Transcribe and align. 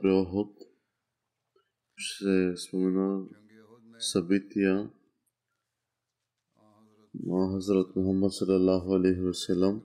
при 0.00 0.10
Охот 0.10 0.56
ще 1.96 2.56
спомена 2.56 3.26
събития 3.98 4.90
на 7.24 7.52
Хазрат 7.52 7.96
Мухаммад 7.96 8.32
салалаху 8.32 8.94
алейхи 8.94 9.20
васелам, 9.20 9.82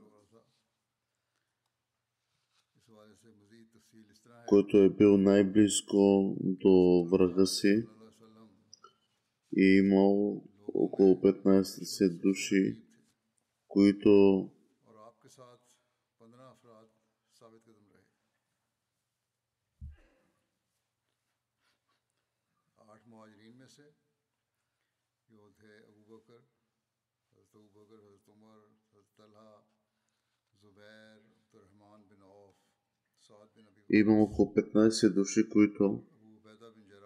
който 4.47 4.77
е 4.77 4.89
бил 4.89 5.17
най-близко 5.17 6.35
до 6.41 7.07
врага 7.11 7.45
си 7.45 7.87
и 9.57 9.81
имал 9.83 10.43
около 10.73 11.15
15 11.15 12.21
души, 12.21 12.83
които 13.67 14.09
Има 33.89 34.23
около 34.23 34.53
15 34.53 35.13
души, 35.13 35.49
които 35.49 36.03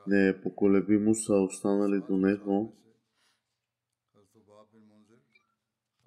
не 0.08 0.26
непоколебимо 0.26 1.16
са 1.16 1.34
останали 1.34 2.02
до 2.10 2.18
него, 2.18 2.78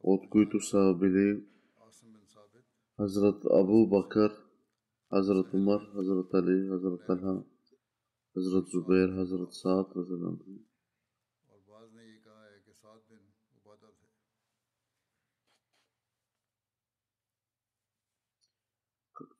от 0.02 0.30
които 0.30 0.60
са 0.60 0.94
били 1.00 1.44
Хазрат 2.96 3.44
Абу 3.44 3.88
Бакър, 3.88 4.32
Азрат 5.10 5.54
Умар, 5.54 5.80
Хазрат 5.92 6.34
Али, 6.34 6.68
Хазрат 6.68 7.08
Алха, 7.08 7.44
Хазрат 8.34 8.66
Зубейр, 8.66 9.08
Хазрат 9.08 9.52
Саад, 9.52 9.92
Хазрат 9.92 10.22
Антон. 10.22 10.65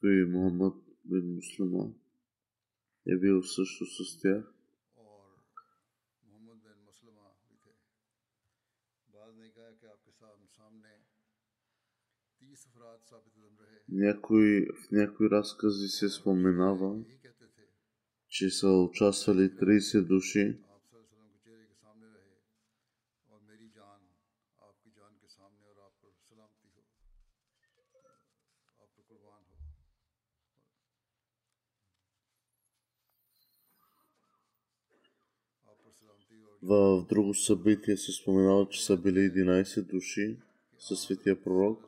и 0.08 0.24
Мухаммад 0.24 0.74
бин 1.04 1.34
Муслима 1.34 1.94
е 3.06 3.16
бил 3.16 3.42
също 3.42 3.86
с 3.86 4.20
тях. 4.20 4.52
Някой, 13.88 14.66
в 14.66 14.90
някои 14.90 15.30
разкази 15.30 15.88
се 15.88 16.08
споменава, 16.08 17.04
че 18.28 18.50
са 18.50 18.68
участвали 18.68 19.50
30 19.50 20.06
души. 20.06 20.58
В 36.68 37.06
друго 37.08 37.34
събитие 37.34 37.96
се 37.96 38.12
споменава, 38.12 38.68
че 38.68 38.84
са 38.84 38.96
били 38.96 39.18
11 39.18 39.82
души 39.82 40.38
със 40.78 41.00
светия 41.00 41.42
пророк. 41.42 41.84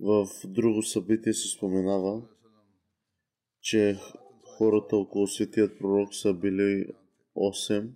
В 0.00 0.28
друго 0.44 0.82
събитие 0.82 1.32
се 1.32 1.48
споменава, 1.48 2.28
че 3.60 3.98
хората 4.58 4.96
около 4.96 5.26
светият 5.26 5.78
пророк 5.78 6.14
са 6.14 6.34
били 6.34 6.86
8 7.36 7.90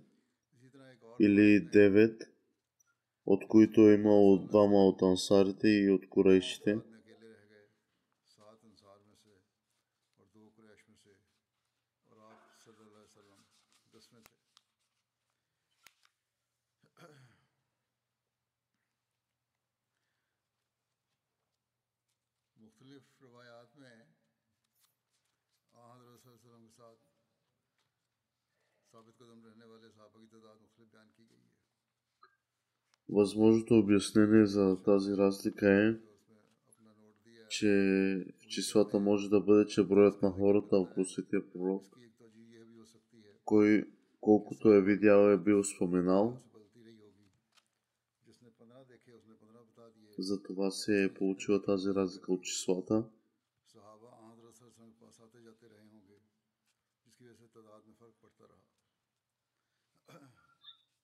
или 1.25 1.69
9 1.69 2.29
от 3.25 3.47
които 3.47 3.81
има 3.81 4.21
от 4.21 4.47
двама 4.47 4.87
от 4.87 5.01
ансарите 5.01 5.67
и 5.67 5.91
от 5.91 6.09
корейшите. 6.09 6.77
ثابت 28.91 29.17
قدم 29.17 29.43
رہنے 29.45 29.65
والے 29.65 29.80
Възможното 33.09 33.77
обяснение 33.77 34.45
за 34.45 34.83
тази 34.83 35.11
разлика 35.11 35.71
е, 35.71 35.95
че 37.49 37.69
в 38.39 38.47
числата 38.47 38.99
може 38.99 39.29
да 39.29 39.41
бъде, 39.41 39.65
че 39.65 39.83
броят 39.83 40.21
на 40.21 40.31
хората 40.31 40.77
около 40.77 41.05
Светия 41.05 41.51
Пророк, 41.51 41.83
кой 43.45 43.85
колкото 44.21 44.73
е 44.73 44.81
видял 44.81 45.29
е 45.29 45.37
бил 45.37 45.63
споменал, 45.63 46.37
за 50.17 50.43
това 50.43 50.71
се 50.71 51.03
е 51.03 51.13
получила 51.13 51.61
тази 51.61 51.89
разлика 51.89 52.33
от 52.33 52.43
числата. 52.43 53.05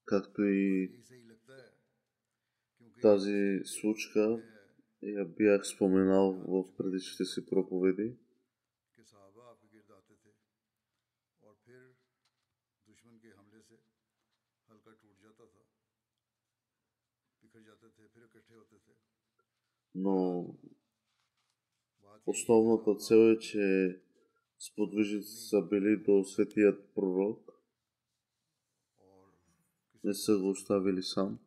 както 0.08 0.44
и 0.44 0.92
тази 3.02 3.62
случка 3.66 4.44
я 5.02 5.26
бях 5.26 5.68
споменал 5.68 6.34
в 6.34 6.76
предишните 6.78 7.26
си 7.26 7.46
проповеди. 7.46 8.16
Но 19.96 20.46
основната 22.26 22.96
цел 22.96 23.16
е, 23.16 23.40
че 23.40 24.00
сподвижите 24.60 25.26
са 25.26 25.62
били 25.62 25.98
до 25.98 26.24
светият 26.24 26.94
пророк 26.96 27.57
не 30.08 30.14
са 30.14 30.38
го 30.38 30.50
оставили 30.50 31.04
сам. 31.04 31.40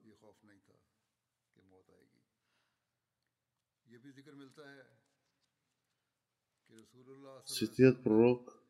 Светият 7.45 8.05
пророк 8.05 8.62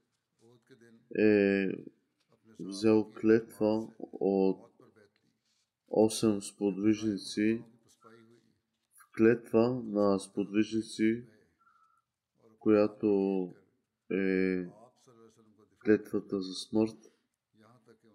е 1.19 1.67
взел 2.61 3.13
клетва 3.21 3.89
от 4.13 4.71
8 5.91 6.41
сподвижници, 6.41 7.65
в 8.95 9.13
клетва 9.17 9.83
на 9.85 10.19
сподвижници, 10.19 11.25
която 12.59 13.09
е 14.11 14.67
клетвата 15.85 16.41
за 16.41 16.55
смърт. 16.55 17.10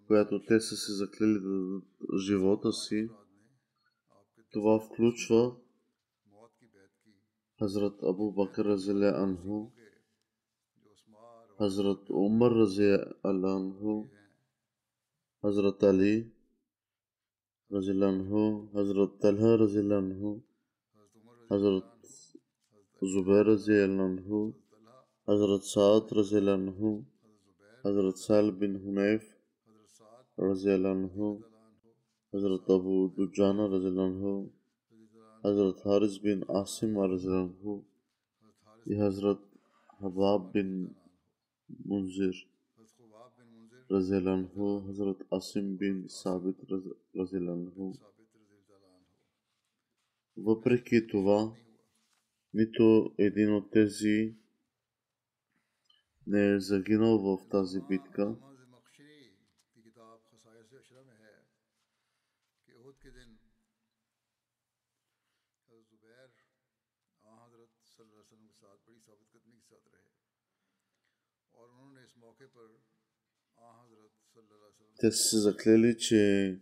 която 0.06 0.42
те 0.42 0.60
са 0.60 0.76
си 0.76 0.92
заклели 0.92 1.38
да 1.40 1.48
дадат 1.50 1.84
живота 2.20 2.72
си, 2.74 3.08
това 4.54 4.78
включва 4.80 5.56
حضرت 7.60 8.04
ابو 8.04 8.26
بکر 8.32 8.64
رضی 8.64 8.90
اللہ 8.90 9.18
عنہ 9.18 9.58
حضرت 11.60 12.10
عمر 12.12 12.52
رضی 12.52 12.90
اللہ 13.22 13.54
عنہ 13.54 13.94
حضرت 15.44 15.84
علی 15.84 16.16
رضی 17.70 17.90
اللہ 17.90 18.04
عنہ 18.06 18.42
حضرت 18.74 19.20
طلحہ 19.22 19.54
رضی 19.56 19.78
اللہ 19.78 19.94
عنہ 19.94 20.34
حضرت 21.50 21.94
زبیر 23.02 23.44
رضی 23.46 23.80
اللہ 23.80 24.02
عنہ 24.02 24.42
حضرت 25.28 25.64
سعد 25.66 26.12
رضی 26.12 26.36
اللہ 26.36 26.50
عنہ 26.52 26.94
حضرت 27.84 28.18
سال 28.18 28.50
بن 28.56 28.76
حنیف 28.78 29.35
رضی 30.38 30.70
اللہ 30.70 30.88
عنہ 30.88 31.32
حضرت 32.32 32.70
ابو 32.70 32.96
دجانہ 33.16 33.62
رضی 33.74 33.86
اللہ 33.86 34.02
عنہ 34.02 34.32
حضرت 35.44 35.86
حارث 35.86 36.18
بن 36.22 36.40
عاصم 36.48 36.98
رضی 37.12 37.28
اللہ 37.28 37.44
عنہ 37.44 37.78
یہ 38.86 39.02
حضرت 39.02 39.40
حباب 40.00 40.52
بن 40.54 40.72
منظر 41.86 42.34
رضی 43.90 44.14
اللہ 44.16 44.30
عنہ 44.30 44.72
حضرت 44.88 45.22
عاصم 45.32 45.74
بن 45.76 46.06
ثابت 46.14 46.72
رضی 46.72 47.36
اللہ 47.36 47.50
عنہ 47.50 47.90
وپرکی 50.36 51.00
това, 51.00 51.38
نیتو 52.54 52.90
един 53.18 53.54
от 53.54 53.70
тези 53.70 54.34
не 56.26 56.42
е 56.46 56.60
загинал 56.60 57.18
в 57.18 57.48
тази 57.48 57.80
битка. 57.80 58.36
те 75.06 75.12
са 75.12 75.28
се 75.28 75.38
заклели, 75.38 75.98
че 75.98 76.58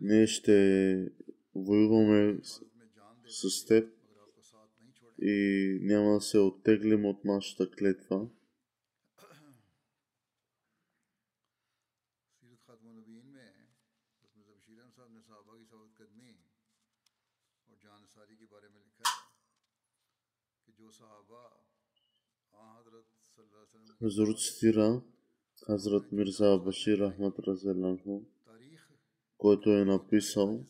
ние 0.00 0.26
ще 0.26 1.12
воюваме 1.54 2.38
с, 3.28 3.50
с 3.50 3.64
теб 3.66 3.92
и 5.22 5.78
няма 5.82 6.14
да 6.14 6.20
се 6.20 6.38
оттеглим 6.38 7.04
от 7.04 7.24
нашата 7.24 7.70
клетва. 7.70 8.28
Хазур 23.98 24.34
цитира 24.34 25.02
Хазрат 25.66 26.12
Мирза 26.12 26.58
Башир 26.64 26.98
Ахмад 27.10 27.38
Разеланхо, 27.38 28.22
който 29.38 29.70
е 29.70 29.84
написал 29.84 30.64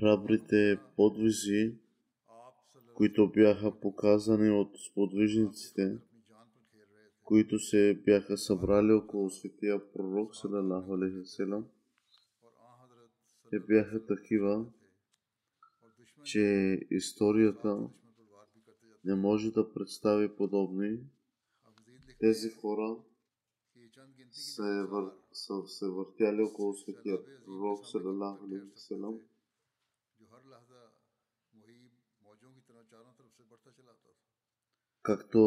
храбрите 0.00 0.78
подвизи, 0.96 1.74
които 2.94 3.28
бяха 3.28 3.80
показани 3.80 4.50
от 4.50 4.70
сподвижниците, 4.90 5.98
които 7.22 7.58
се 7.58 8.02
бяха 8.04 8.38
събрали 8.38 8.92
около 8.92 9.30
светия 9.30 9.92
пророк 9.92 10.36
Салалаху 10.36 10.94
Алейхиселам. 10.94 11.66
Те 13.50 13.60
бяха 13.60 14.06
такива, 14.06 14.66
че 16.24 16.40
историята 16.90 17.88
не 19.04 19.14
може 19.14 19.50
да 19.50 19.72
представи 19.72 20.36
подобни 20.36 20.98
тези 22.20 22.50
хора 22.50 22.96
са, 24.32 24.66
е 24.66 24.86
вър... 24.86 25.12
са 25.32 25.66
се 25.66 25.88
въртяли 25.88 26.42
около 26.42 26.74
светия 26.74 27.18
пророк 27.44 27.86
Салалаху 27.86 28.44
Алейхи 28.44 28.70
както 35.02 35.38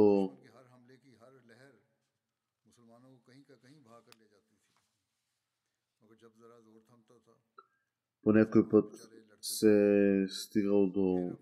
по 8.23 8.31
някой 8.31 8.69
път 8.69 9.09
се 9.41 10.23
е 10.23 10.27
стигал 10.27 10.89
до 10.89 11.37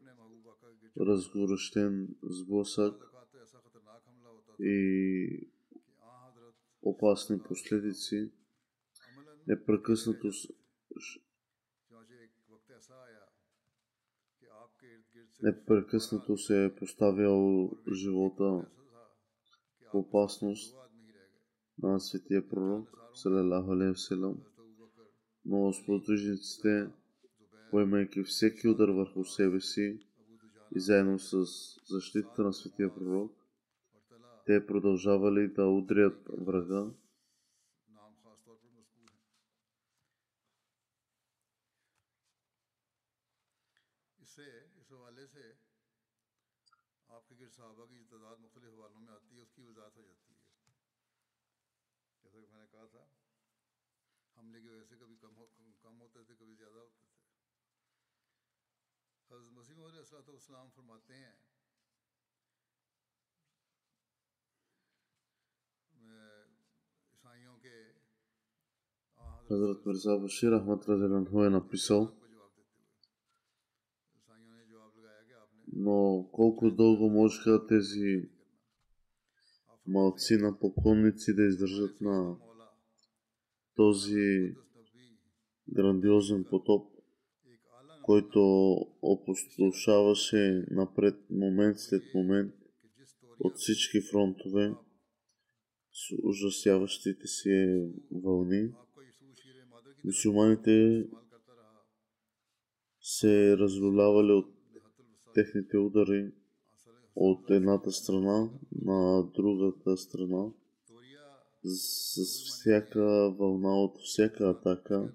разгорещен 1.00 2.16
сблъсък 2.24 3.11
и 4.60 5.48
опасни 6.82 7.40
последици 7.40 8.32
непрекъснато 9.48 10.32
непрекъснато 15.42 16.38
се 16.38 16.66
е 16.66 16.76
поставял 16.76 17.72
живота. 17.94 18.66
В 19.94 19.98
опасност 19.98 20.76
на 21.84 22.00
светия 22.00 22.50
пророк, 22.50 22.90
салалаху 23.14 23.72
алейхи 23.72 24.16
но 25.46 25.74
сподвижниците, 25.74 26.88
поемайки 27.72 28.24
всеки 28.24 28.68
удар 28.68 28.90
върху 28.90 29.26
себе 29.26 29.62
си 29.62 30.00
и 30.76 30.80
заедно 30.80 31.20
с 31.20 31.46
защитата 31.90 32.44
на 32.44 32.54
светия 32.54 32.96
пророк, 32.96 33.41
те 34.46 34.68
продължавали 34.68 35.48
да 35.48 35.66
удрят 35.66 36.28
врага. 36.46 36.92
حضرت 59.32 59.52
مسیم 59.52 59.84
علیہ 59.84 60.00
السلام 60.28 60.70
فرماتے 60.76 61.14
ہیں 61.14 61.51
Hazrat 69.52 69.86
Mirza 69.86 70.14
Bashir 70.24 70.52
Ahmad 70.60 70.82
Rajalanhu 70.90 71.48
е 71.48 71.50
написал, 71.50 72.12
но 75.74 76.30
колко 76.32 76.72
дълго 76.72 77.10
можеха 77.10 77.68
тези 77.68 78.30
малци 79.88 80.38
на 80.38 80.60
поклонници 80.60 81.36
да 81.36 81.44
издържат 81.44 82.02
на 82.02 82.38
този 83.76 84.56
грандиозен 85.70 86.44
потоп, 86.50 86.96
който 88.04 88.40
опустошаваше 89.02 90.66
напред 90.72 91.16
момент 91.30 91.80
след 91.80 92.04
момент 92.16 92.54
от 93.40 93.54
всички 93.56 94.02
фронтове 94.02 94.74
с 95.92 96.16
ужасяващите 96.24 97.28
си 97.28 97.82
вълни. 98.12 98.72
रहा 101.48 101.76
се 103.02 103.58
разлюлявали 103.58 104.32
от 104.32 104.54
техните 105.34 105.78
удари 105.78 106.32
от 107.16 107.50
едната 107.50 107.92
страна 107.92 108.50
на 108.82 109.24
другата 109.36 109.98
страна 109.98 110.52
с 111.64 112.46
всяка 112.46 113.36
вълна 113.40 113.84
от 113.84 113.98
всяка 114.04 114.50
атака, 114.50 115.14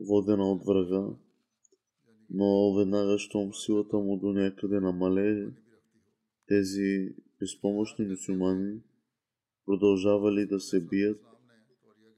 водена 0.00 0.52
от 0.52 0.64
врага, 0.66 1.06
но 2.30 2.74
веднага, 2.74 3.18
щом 3.18 3.54
силата 3.54 3.96
му 3.98 4.16
до 4.16 4.32
някъде 4.32 4.80
намалее, 4.80 5.46
тези 6.46 7.14
безпомощни 7.40 8.06
мусулмани 8.06 8.80
продължавали 9.66 10.46
да 10.46 10.60
се 10.60 10.80
бият 10.80 11.20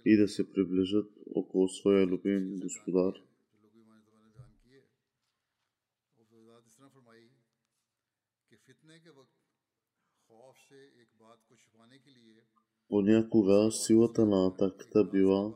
и 0.05 0.17
да 0.17 0.29
се 0.29 0.53
приближат 0.53 1.20
около 1.35 1.69
своя 1.69 2.07
любим 2.07 2.59
господар. 2.61 3.15
Понякога 12.89 13.71
силата 13.73 14.27
на 14.27 14.47
атаката 14.47 15.05
била 15.05 15.55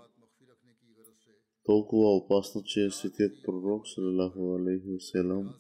толкова 1.65 2.17
опасна, 2.17 2.63
че 2.63 2.91
светият 2.91 3.43
пророк, 3.43 3.89
салалаху 3.89 4.55
алейхи 4.55 4.93
васелам, 4.93 5.55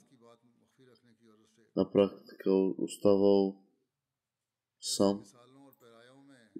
на 1.76 1.90
практика 1.90 2.52
оставал 2.78 3.56
сам. 4.80 5.25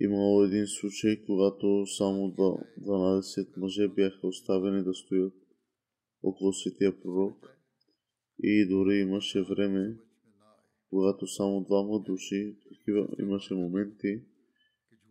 Имало 0.01 0.43
един 0.43 0.67
случай, 0.67 1.25
когато 1.27 1.87
само 1.87 2.35
12 2.81 3.57
мъже 3.57 3.89
бяха 3.89 4.27
оставени 4.27 4.85
да 4.85 4.95
стоят 4.95 5.35
около 6.23 6.53
светия 6.53 7.01
пророк 7.01 7.59
и 8.43 8.67
дори 8.69 8.97
имаше 8.97 9.43
време, 9.43 9.97
когато 10.91 11.27
само 11.27 11.65
двама 11.65 12.01
души, 12.01 12.57
такива 12.69 13.09
имаше 13.19 13.55
моменти, 13.55 14.23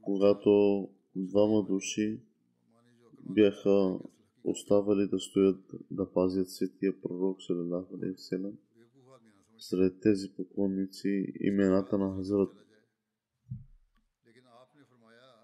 когато 0.02 0.90
двама 1.16 1.66
души 1.70 2.20
бяха 3.30 4.00
оставали 4.44 5.08
да 5.08 5.20
стоят 5.20 5.60
да 5.92 6.12
пазят 6.12 6.50
светия 6.50 7.02
пророк 7.02 7.42
Салалаху. 7.42 7.98
Сред 9.58 10.00
тези 10.02 10.34
поклонници 10.38 11.34
имената 11.40 11.98
на 11.98 12.16
Хазрат 12.16 12.66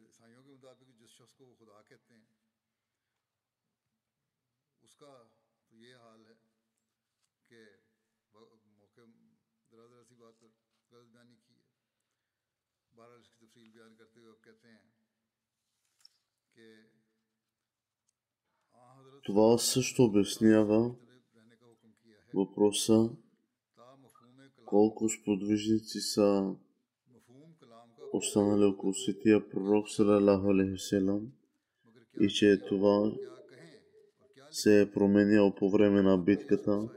ईसाइयों 0.00 0.42
के 0.42 0.50
मुताबिक 0.52 0.96
जिस 0.98 1.10
शख्स 1.12 1.34
को 1.38 1.46
वो 1.46 1.54
खुदा 1.58 1.80
कहते 1.88 2.14
हैं 2.14 2.28
उसका 4.82 5.12
तो 5.70 5.76
ये 5.76 5.94
हाल 6.02 6.26
है 6.26 6.36
कि 7.50 7.62
मौके 8.76 9.06
दराज 9.72 9.88
दराज 9.88 10.06
सी 10.06 10.20
बात 10.22 10.38
पर 10.42 10.54
गलत 10.92 11.08
बयानी 11.14 11.36
की 11.38 11.54
है 11.54 11.66
बहरहाल 12.92 13.20
इसकी 13.22 13.46
तफसील 13.46 13.72
बयान 13.72 13.96
करते 13.96 14.20
हुए 14.20 14.38
कहते 14.46 14.68
हैं 14.68 14.86
कि 16.56 16.70
Това 19.24 19.58
също 19.58 20.02
обяснява 20.04 20.80
въпроса 22.34 23.10
колко 24.66 25.08
сподвижници 25.08 26.00
са 26.02 26.56
останали 28.12 28.64
около 28.64 28.94
светия 28.94 29.50
пророк 29.50 29.88
салалаху 29.88 30.50
алейхиселам 30.50 31.32
и 32.20 32.28
че 32.28 32.60
това 32.68 33.12
се 34.50 34.80
е 34.80 34.92
променяло 34.92 35.54
по 35.54 35.70
време 35.70 36.02
на 36.02 36.18
битката. 36.18 36.88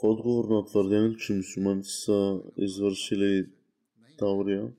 В 0.00 0.04
отговор 0.04 0.44
на 0.48 0.64
твърдението, 0.64 1.18
че 1.18 1.32
мусулманите 1.32 1.88
са 1.88 2.42
извършили 2.56 3.50
таурия, 4.18 4.72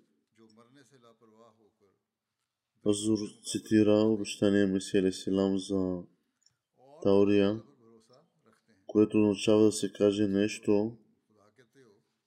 Азур 2.86 3.20
цитира 3.44 3.94
обещания 3.94 4.68
Месия 4.68 5.14
Силам 5.14 5.58
за 5.58 6.04
таурия, 7.04 7.62
което 8.88 9.18
означава 9.18 9.64
да 9.64 9.72
се 9.72 9.92
каже 9.92 10.28
нещо, 10.28 10.98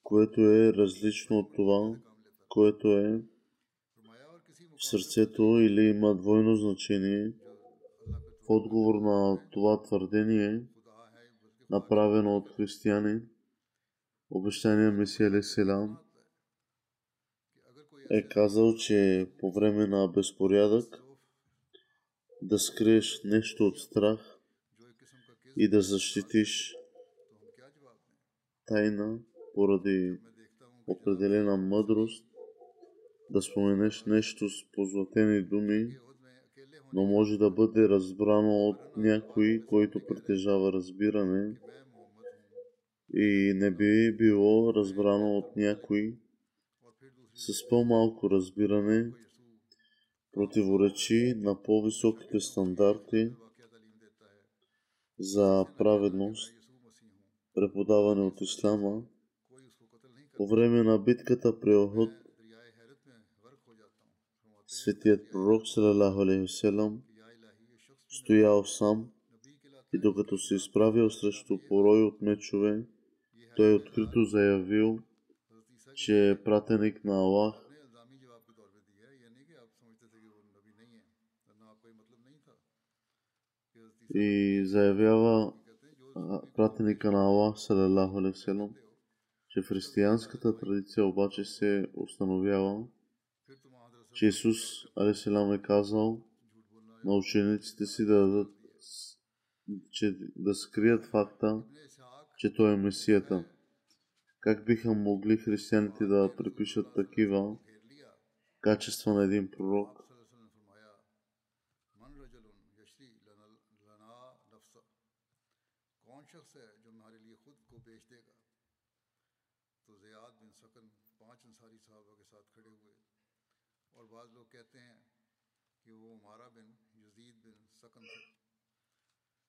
което 0.03 0.41
е 0.41 0.73
различно 0.73 1.39
от 1.39 1.55
това, 1.55 1.97
което 2.49 2.89
е 2.89 3.23
в 4.77 4.85
сърцето 4.85 5.43
или 5.43 5.83
има 5.83 6.17
двойно 6.17 6.57
значение. 6.57 7.33
В 8.47 8.51
отговор 8.51 8.95
на 8.95 9.49
това 9.51 9.83
твърдение, 9.83 10.63
направено 11.71 12.37
от 12.37 12.49
християни, 12.57 13.21
обещания 14.31 14.93
Месия 14.93 15.43
Селам 15.43 15.99
е 18.11 18.29
казал, 18.29 18.75
че 18.75 19.27
по 19.39 19.53
време 19.53 19.87
на 19.87 20.09
безпорядък 20.09 21.03
да 22.43 22.59
скриеш 22.59 23.21
нещо 23.25 23.67
от 23.67 23.79
страх 23.79 24.39
и 25.57 25.69
да 25.69 25.81
защитиш 25.83 26.77
тайна 28.67 29.19
поради 29.55 30.19
определена 30.87 31.57
мъдрост, 31.57 32.27
да 33.31 33.43
споменеш 33.43 34.05
нещо 34.05 34.49
с 34.49 34.71
позлатени 34.73 35.43
думи, 35.43 35.97
но 36.93 37.05
може 37.05 37.39
да 37.39 37.51
бъде 37.51 37.89
разбрано 37.89 38.69
от 38.69 38.97
някой, 38.97 39.63
който 39.69 40.07
притежава 40.07 40.73
разбиране 40.73 41.61
и 43.15 43.53
не 43.57 43.71
би 43.71 44.17
било 44.17 44.75
разбрано 44.75 45.39
от 45.39 45.57
някой 45.57 46.17
с 47.37 47.69
по-малко 47.69 48.31
разбиране, 48.31 49.13
противоречи 50.33 51.35
на 51.37 51.63
по-високите 51.63 52.41
стандарти 52.41 53.33
за 55.19 55.67
праведност, 55.79 56.55
преподаване 57.55 58.23
от 58.23 58.41
Ислама. 58.41 59.03
По 60.37 60.47
време 60.49 60.83
на 60.83 60.99
битката 60.99 61.61
при 61.61 61.75
Охот, 61.75 62.11
светият 64.67 65.31
пророк 65.33 65.67
салалаху 65.67 66.49
стоял 68.09 68.65
сам 68.65 69.11
и 69.93 69.99
докато 69.99 70.39
се 70.39 70.55
изправил 70.55 71.11
срещу 71.11 71.59
порой 71.69 72.03
от 72.03 72.23
мечове, 72.23 72.87
той 73.57 73.75
открито 73.75 74.25
заявил, 74.25 74.99
че 75.97 76.31
е 76.31 76.43
пратеник 76.43 77.05
на 77.05 77.15
Аллах 77.15 77.55
и 84.15 84.63
заявява 84.65 85.53
пратеника 86.55 87.13
на 87.13 87.25
Аллах, 87.25 87.59
салалаху 87.59 88.33
че 89.49 89.63
в 89.63 89.67
християнската 89.69 90.59
традиция 90.59 91.07
обаче 91.07 91.45
се 91.45 91.87
установява, 91.95 92.87
че 94.13 94.27
Исус 94.27 94.57
алейхиселам 94.97 95.53
е 95.53 95.63
казал 95.63 96.23
на 97.05 97.15
учениците 97.15 97.87
си 97.87 98.05
да 98.05 98.15
дадат 98.15 98.53
че 99.91 100.19
да 100.37 100.55
скрият 100.55 101.07
факта, 101.07 101.63
че 102.39 102.55
той 102.55 102.73
е 102.73 102.77
Месията. 102.77 103.45
Как 104.47 104.65
биха 104.65 104.95
могли 104.95 105.37
християните 105.37 106.07
да 106.07 106.37
припишат 106.37 106.95
такива 106.95 107.59
качества 108.61 109.15
на 109.15 109.25
един 109.25 109.51
пророк? 109.51 110.03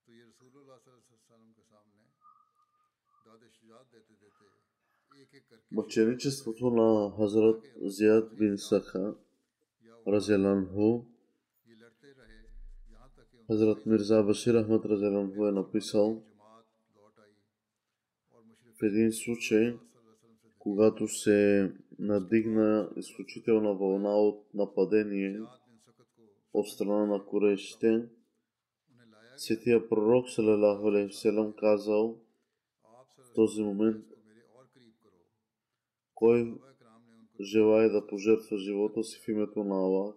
تو 0.06 0.13
یہ 0.13 0.24
رسول 0.25 0.51
اللہ 0.56 0.77
صلی 0.84 0.92
اللہ 0.92 1.00
علیہ 1.00 1.13
وسلم 1.13 1.51
کے 1.54 1.63
سامنے 1.70 2.06
داد 3.25 3.42
شجاعت 3.54 3.92
دیتے 3.92 4.13
دیتے 4.22 4.46
мъченичеството 5.72 6.70
на 6.70 7.12
Хазрат 7.18 7.64
Зияд 7.82 8.36
бин 8.38 8.58
Саха, 8.58 9.16
Разеланху, 10.08 11.06
Хазрат 13.48 13.86
Мирза 13.86 14.24
Башир 14.24 14.64
Ахмад 14.64 14.86
Разеланху 14.86 15.48
е 15.48 15.52
написал 15.52 16.24
в 18.80 18.84
един 18.84 19.12
случай, 19.12 19.78
когато 20.60 21.08
се 21.08 21.72
надигна 22.00 22.90
изключителна 22.98 23.74
вълна 23.74 24.16
от 24.18 24.54
нападение 24.54 25.42
от 26.54 26.68
страна 26.68 27.06
на 27.06 27.26
корещите, 27.26 28.06
Светия 29.38 29.90
пророк 29.90 30.30
Салалаху 30.30 30.88
Алейхиселам 30.88 31.54
казал 31.54 32.20
в 33.18 33.34
този 33.36 33.62
момент 33.62 34.06
кой 36.17 36.53
желая 37.41 37.89
да 37.89 38.07
пожертва 38.07 38.57
живота 38.57 39.03
си 39.03 39.19
в 39.25 39.27
името 39.27 39.63
на 39.63 39.75
Аллах? 39.75 40.15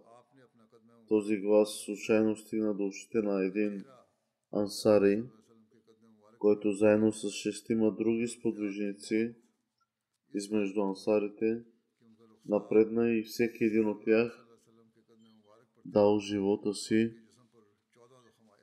Този 1.09 1.37
глас 1.37 1.69
случайно 1.85 2.37
стигна 2.37 2.75
до 2.75 2.87
ушите 2.87 3.19
на 3.23 3.45
един 3.45 3.85
ансари, 4.53 5.25
който 6.39 6.73
заедно 6.73 7.13
с 7.13 7.31
шестима 7.31 7.95
други 7.97 8.29
сподвижници 8.29 9.35
измежду 10.35 10.81
ансарите 10.81 11.65
напредна 12.49 13.11
и 13.11 13.23
всеки 13.23 13.65
един 13.65 13.89
от 13.89 14.05
тях 14.05 14.47
дал 15.85 16.19
живота 16.19 16.75
си 16.75 17.15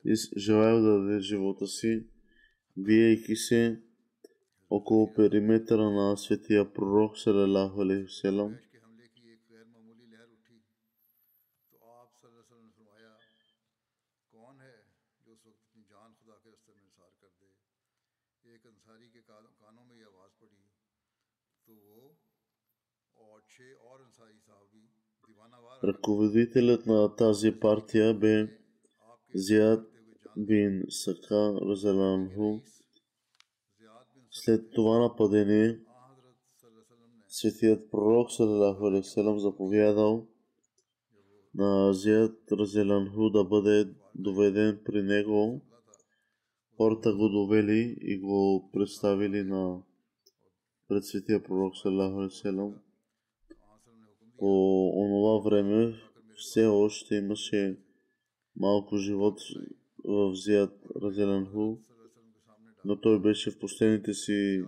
и 0.06 0.14
желаял 0.38 0.82
да 0.82 1.00
даде 1.00 1.20
живота 1.20 1.68
си, 1.68 2.08
биейки 2.78 3.36
се 3.36 3.82
около 4.70 5.14
периметъра 5.14 5.90
на 5.90 6.18
светия 6.18 6.74
пророк 6.74 7.18
Салалаху 7.18 7.82
Алейхиселам. 7.82 8.56
Ръководителят 25.84 26.86
на 26.86 27.16
тази 27.16 27.60
партия 27.60 28.14
бе 28.14 28.58
Зияд 29.34 29.88
бин 30.38 30.84
Сака 30.90 31.54
Розеланху. 31.62 32.60
След 34.44 34.72
това 34.72 35.00
нападение, 35.00 35.80
светият 37.28 37.92
пророк 37.92 38.32
Салалаху 38.32 39.40
заповядал 39.40 40.28
на 41.56 41.90
Азият 41.90 42.52
Разеланху 42.52 43.30
да 43.30 43.44
бъде 43.44 43.94
доведен 44.16 44.80
при 44.86 45.04
него. 45.04 45.62
Хората 46.78 47.14
го 47.14 47.30
довели 47.30 47.98
и 48.02 48.20
го 48.20 48.70
представили 48.74 49.44
на 49.44 49.82
пред 50.88 51.06
светия 51.06 51.44
пророк 51.44 51.78
Салалаху 51.78 52.74
По 54.38 54.90
онова 54.96 55.50
време 55.50 55.96
все 56.36 56.66
още 56.66 57.16
имаше 57.16 57.78
малко 58.56 58.98
живот 58.98 59.40
в 60.06 60.36
Зият 60.36 60.74
Разеланху 61.02 61.78
но 62.88 63.02
той 63.02 63.22
беше 63.22 63.52
в 63.52 63.60
последните 63.60 64.14
си 64.14 64.64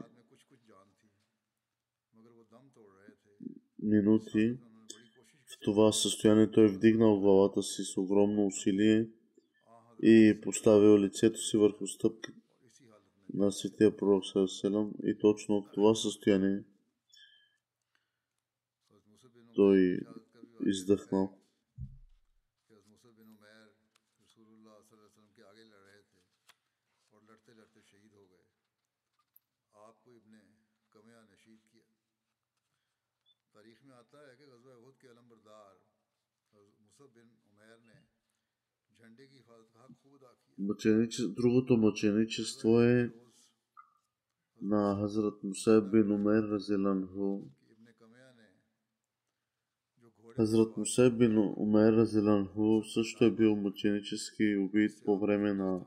минути 3.82 4.58
в 5.46 5.60
това 5.62 5.92
състояние. 5.92 6.52
Той 6.52 6.66
е 6.66 6.72
вдигнал 6.72 7.20
главата 7.20 7.64
си 7.64 7.84
с 7.84 7.98
огромно 7.98 8.46
усилие 8.46 9.10
и 10.04 10.30
е 10.30 10.42
поставил 10.42 10.98
лицето 10.98 11.40
си 11.40 11.58
върху 11.58 11.88
стъпки 11.88 12.32
на 13.34 13.52
Святия 13.52 13.98
пророк 13.98 14.26
Сарселам 14.26 14.94
и 15.04 15.18
точно 15.20 15.62
в 15.62 15.72
това 15.74 15.96
състояние 15.96 16.64
той 19.56 20.00
издъхнал. 20.66 21.40
Мъченичество, 40.60 41.34
другото 41.34 41.78
мъченичество 41.78 42.82
е 42.82 43.14
на 44.62 44.98
Хазрат 45.02 45.44
Мусайб 45.44 45.92
бин 45.92 46.12
Умер 46.12 46.44
Разиланху. 46.44 47.42
Хазрат 50.36 50.78
Мусайб 50.78 51.18
бин 51.18 51.38
Умер 51.38 51.94
Разиланху 51.94 52.84
също 52.84 53.26
е 53.26 53.32
бил 53.32 53.56
мъченически 53.56 54.56
убит 54.56 54.92
по 55.06 55.20
време 55.20 55.54
на 55.54 55.86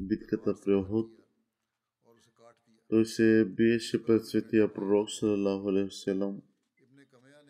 битката 0.00 0.54
при 0.64 0.74
Охот, 0.74 1.10
той 2.88 3.06
се 3.06 3.44
биеше 3.44 4.04
пред 4.04 4.26
светия 4.26 4.74
пророк, 4.74 5.10
салалаху 5.10 5.68
алейхи 5.68 6.12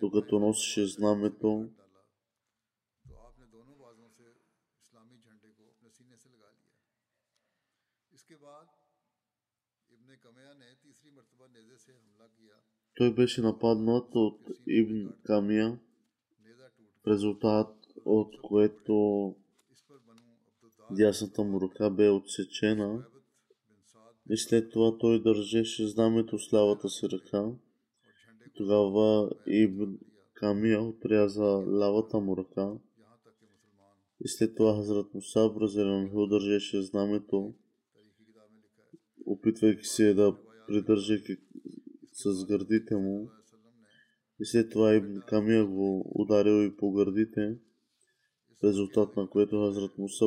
докато 0.01 0.39
носеше 0.39 0.87
знамето, 0.87 1.71
той 12.95 13.15
беше 13.15 13.43
нападнат 13.43 14.15
от 14.15 14.51
Ибн 14.67 15.09
Камия, 15.25 15.79
в 17.05 17.07
резултат 17.07 17.77
от 18.05 18.43
което 18.43 19.35
Дясната 20.91 21.43
му 21.43 21.61
ръка 21.61 21.91
бе 21.91 22.11
отсечена 22.11 23.05
и 24.31 24.37
след 24.37 24.71
това 24.71 24.99
той 24.99 25.23
държеше 25.23 25.87
знамето 25.87 26.39
с 26.39 26.53
лявата 26.53 26.89
си 26.89 27.09
ръка. 27.09 27.53
Тогава 28.55 29.31
Ибн 29.47 29.95
Камия 30.35 30.83
отряза 30.83 31.65
лявата 31.67 32.21
му 32.21 32.37
ръка 32.37 32.73
и 34.25 34.29
след 34.29 34.55
това 34.55 34.77
Хазрат 34.77 35.15
Муса 35.15 35.51
Бразилянху 35.55 36.27
държеше 36.27 36.83
знамето, 36.83 37.55
опитвайки 39.27 39.85
се 39.85 40.15
да 40.15 40.37
придържа 40.69 41.19
с 42.13 42.47
гърдите 42.47 42.97
му. 42.97 43.31
И 44.41 44.45
след 44.47 44.71
това 44.71 44.95
Ибн 44.95 45.21
Камия 45.29 45.67
го 45.67 46.13
ударил 46.15 46.67
и 46.67 46.77
по 46.77 46.93
гърдите, 46.93 47.59
резултат 48.65 49.17
на 49.17 49.31
което 49.31 49.61
Хазрат 49.61 49.99
Муса 49.99 50.27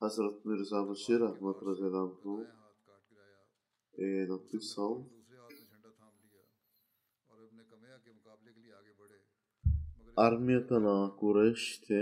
Hazret 0.00 0.44
Mirza 0.44 0.78
Bashir 0.88 1.20
Ahmad 1.30 1.58
Rajalamhu 1.68 2.34
en 3.98 4.30
Amritsar 4.36 4.94
armiya 10.26 10.60
kana 10.68 10.96
Kureś 11.18 11.62
te 11.86 12.00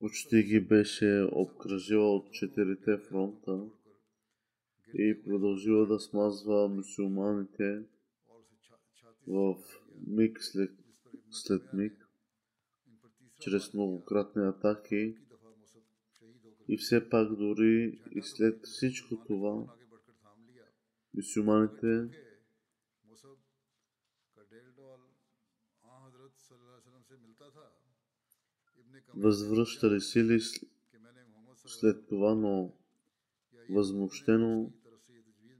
почти 0.00 0.42
ги 0.42 0.60
беше 0.60 1.28
обкръжила 1.32 2.16
от 2.16 2.32
четирите 2.32 2.98
фронта 2.98 3.54
и 4.94 5.22
продължила 5.24 5.86
да 5.86 6.00
смазва 6.00 6.68
мусулманите 6.68 7.82
в 9.28 9.56
миг 10.06 10.38
след, 10.40 10.70
след 11.30 11.62
миг 11.72 12.08
чрез 13.40 13.74
многократни 13.74 14.42
атаки 14.42 15.16
и 16.72 16.76
все 16.76 17.08
пак 17.08 17.36
дори 17.36 18.00
и 18.10 18.22
след 18.22 18.66
всичко 18.66 19.24
това, 19.26 19.64
мусулманите 21.14 22.08
възвръщали 29.14 30.00
сили 30.00 30.40
след 31.66 32.06
това, 32.08 32.34
но 32.34 32.72
възмущено 33.70 34.72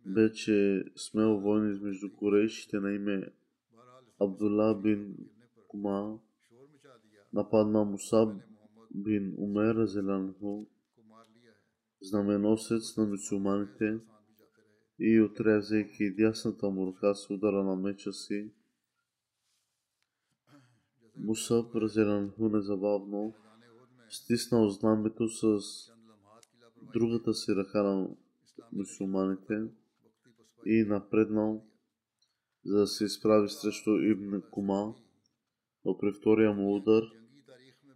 бе, 0.07 0.33
че 0.33 0.85
смел 0.97 1.39
войни 1.39 1.73
измежду 1.73 2.13
корейшите 2.17 2.81
на 2.81 2.93
име 2.93 3.33
Абдулла 4.21 4.81
бин 4.83 5.17
Кума 5.69 6.19
нападна 7.33 7.85
Мусаб 7.85 8.43
бин 8.95 9.35
Умер 9.39 9.85
Зеланху, 9.87 10.67
знаменосец 12.03 12.97
на 12.97 13.07
мусулманите 13.07 13.99
и 14.99 15.21
отрязайки 15.21 16.15
дясната 16.15 16.71
му 16.71 16.87
ръка 16.87 17.15
с 17.15 17.31
удара 17.31 17.65
на 17.65 17.77
меча 17.77 18.13
си, 18.13 18.51
Мусаб 21.17 21.75
Разеланху 21.75 22.49
незабавно 22.49 23.35
стиснал 24.09 24.69
знамето 24.69 25.29
с 25.29 25.61
другата 26.95 27.35
си 27.35 27.55
ръка 27.55 27.83
на 27.83 28.09
мусулманите 28.73 29.65
и 30.67 30.85
напреднал, 30.85 31.65
за 32.65 32.79
да 32.79 32.87
се 32.87 33.05
изправи 33.05 33.49
срещу 33.49 33.91
Ибн 33.91 34.41
Кума, 34.51 34.95
но 35.85 35.99
при 35.99 36.13
втория 36.13 36.53
му 36.53 36.77
удар 36.77 37.03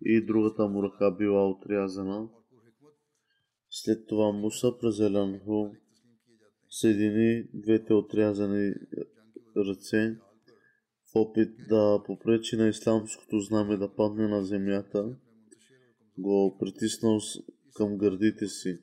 и 0.04 0.26
другата 0.26 0.68
му 0.68 0.82
ръка 0.82 1.10
била 1.10 1.50
отрязана. 1.50 2.28
След 3.76 4.06
това 4.06 4.32
Муса 4.32 4.78
Празелянху 4.80 5.70
съедини 6.70 7.44
двете 7.54 7.94
отрязани 7.94 8.74
ръце 9.56 10.16
в 11.12 11.16
опит 11.16 11.50
да 11.68 12.02
попречи 12.06 12.56
на 12.56 12.68
исламското 12.68 13.40
знаме 13.40 13.76
да 13.76 13.94
падне 13.94 14.28
на 14.28 14.44
земята, 14.44 15.16
го 16.18 16.56
притиснал 16.58 17.18
към 17.74 17.98
гърдите 17.98 18.48
си 18.48 18.78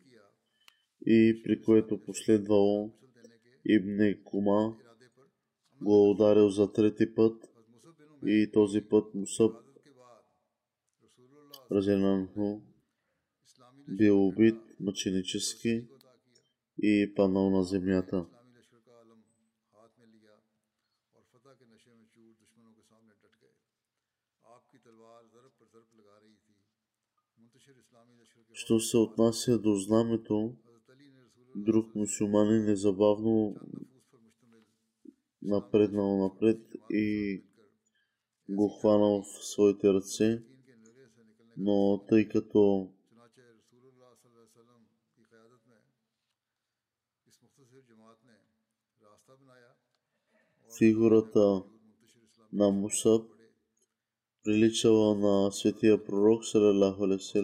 и 1.05 1.41
при 1.43 1.61
което 1.61 2.01
последвало 2.01 2.93
Ибн 3.65 4.23
Кума 4.23 4.75
го 5.81 6.11
ударил 6.11 6.49
за 6.49 6.71
трети 6.71 7.15
път 7.15 7.43
и 8.25 8.51
този 8.53 8.81
път 8.81 9.13
Мусаб 9.13 9.55
Разенанху 11.71 12.70
бил 13.87 14.27
убит 14.27 14.55
мъченически 14.79 15.87
и 16.83 17.13
паднал 17.15 17.49
на 17.49 17.63
земята. 17.63 18.25
Що 28.53 28.79
се 28.79 28.97
отнася 28.97 29.59
до 29.59 29.75
знамето, 29.75 30.55
друг 31.55 31.95
мусулманин 31.95 32.65
незабавно 32.65 33.55
напреднал 35.41 36.17
напред 36.17 36.61
и 36.89 37.43
го 38.49 38.69
хванал 38.69 39.23
в 39.23 39.45
своите 39.45 39.93
ръце, 39.93 40.43
но 41.57 42.05
тъй 42.09 42.27
като 42.27 42.91
фигурата 50.81 51.63
на 52.53 52.71
Мусаб 52.71 53.25
приличала 54.43 55.15
на 55.15 55.51
светия 55.51 56.05
пророк, 56.05 56.45
салалаху 56.45 57.03
алейхи 57.03 57.39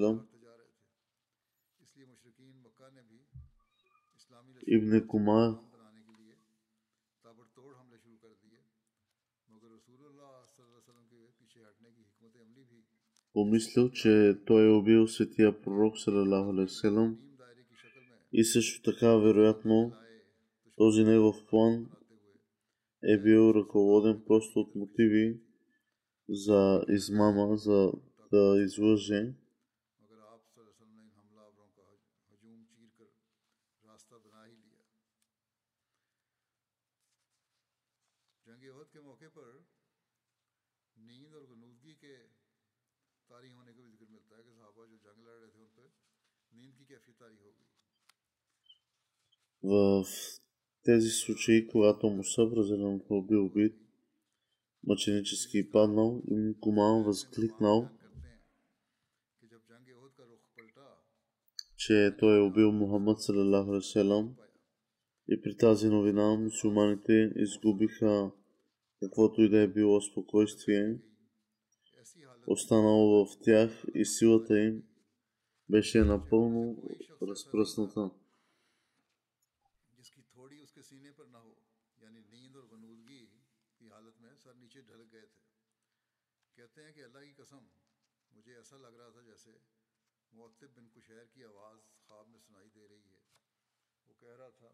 Ибн 4.67 5.07
Кума. 5.07 5.59
Помислил, 13.33 13.91
че 13.91 14.37
той 14.45 14.65
е 14.65 14.71
убил 14.71 15.07
светия 15.07 15.61
пророк 15.61 15.99
салалаху 15.99 16.49
алейхи 16.49 17.17
и 18.33 18.43
също 18.43 18.91
така 18.91 19.17
вероятно 19.17 19.91
този 20.77 21.03
негов 21.03 21.45
план 21.49 21.96
е 23.03 23.17
бил 23.17 23.53
ръководен 23.55 24.23
просто 24.27 24.59
от 24.59 24.75
мотиви 24.75 25.39
за 26.29 26.85
измама, 26.89 27.57
за 27.57 27.91
да 28.31 28.63
излъже. 28.63 29.33
В 49.63 50.05
тези 50.87 51.09
случаи, 51.09 51.67
когато 51.67 52.09
Мусаб 52.09 52.53
разделено 52.53 53.23
бил 53.27 53.45
убит, 53.45 53.75
мъченически 54.87 55.71
паднал 55.71 56.21
и 56.31 56.55
Куман 56.59 57.03
възкликнал, 57.03 57.89
че 61.75 62.15
той 62.19 62.37
е 62.37 62.41
убил 62.41 62.71
Мухаммад 62.71 63.21
салалаху 63.21 63.79
и 65.29 65.41
при 65.41 65.57
тази 65.57 65.89
новина 65.89 66.35
мусулманите 66.35 67.33
изгубиха 67.35 68.31
каквото 68.99 69.41
и 69.41 69.49
да 69.49 69.59
е 69.59 69.67
било 69.67 70.01
спокойствие, 70.01 70.97
останало 72.47 73.25
в 73.25 73.29
тях 73.43 73.85
и 73.95 74.05
силата 74.05 74.59
им 74.59 74.83
беше 75.69 76.03
напълно 76.03 76.83
разпръсната. 77.21 78.09
पीछे 84.77 84.93
ढल 84.93 85.03
गए 85.09 85.25
थे। 85.25 85.41
कहते 86.57 86.81
हैं 86.81 86.93
कि 86.93 87.01
अल्लाह 87.01 87.21
की 87.25 87.33
कसम 87.41 87.61
मुझे 88.31 88.53
ऐसा 88.61 88.77
लग 88.77 88.93
रहा 88.99 89.09
था 89.09 89.21
जैसे 89.25 89.53
मुतब 90.31 90.69
बिन 90.77 90.85
कुशैर 90.93 91.25
की 91.33 91.41
आवाज़ 91.49 91.81
ख्वाब 92.05 92.25
में 92.29 92.39
सुनाई 92.39 92.69
दे 92.77 92.85
रही 92.85 93.09
है। 93.09 93.23
वो 94.07 94.13
कह 94.21 94.33
रहा 94.37 94.49
था 94.59 94.69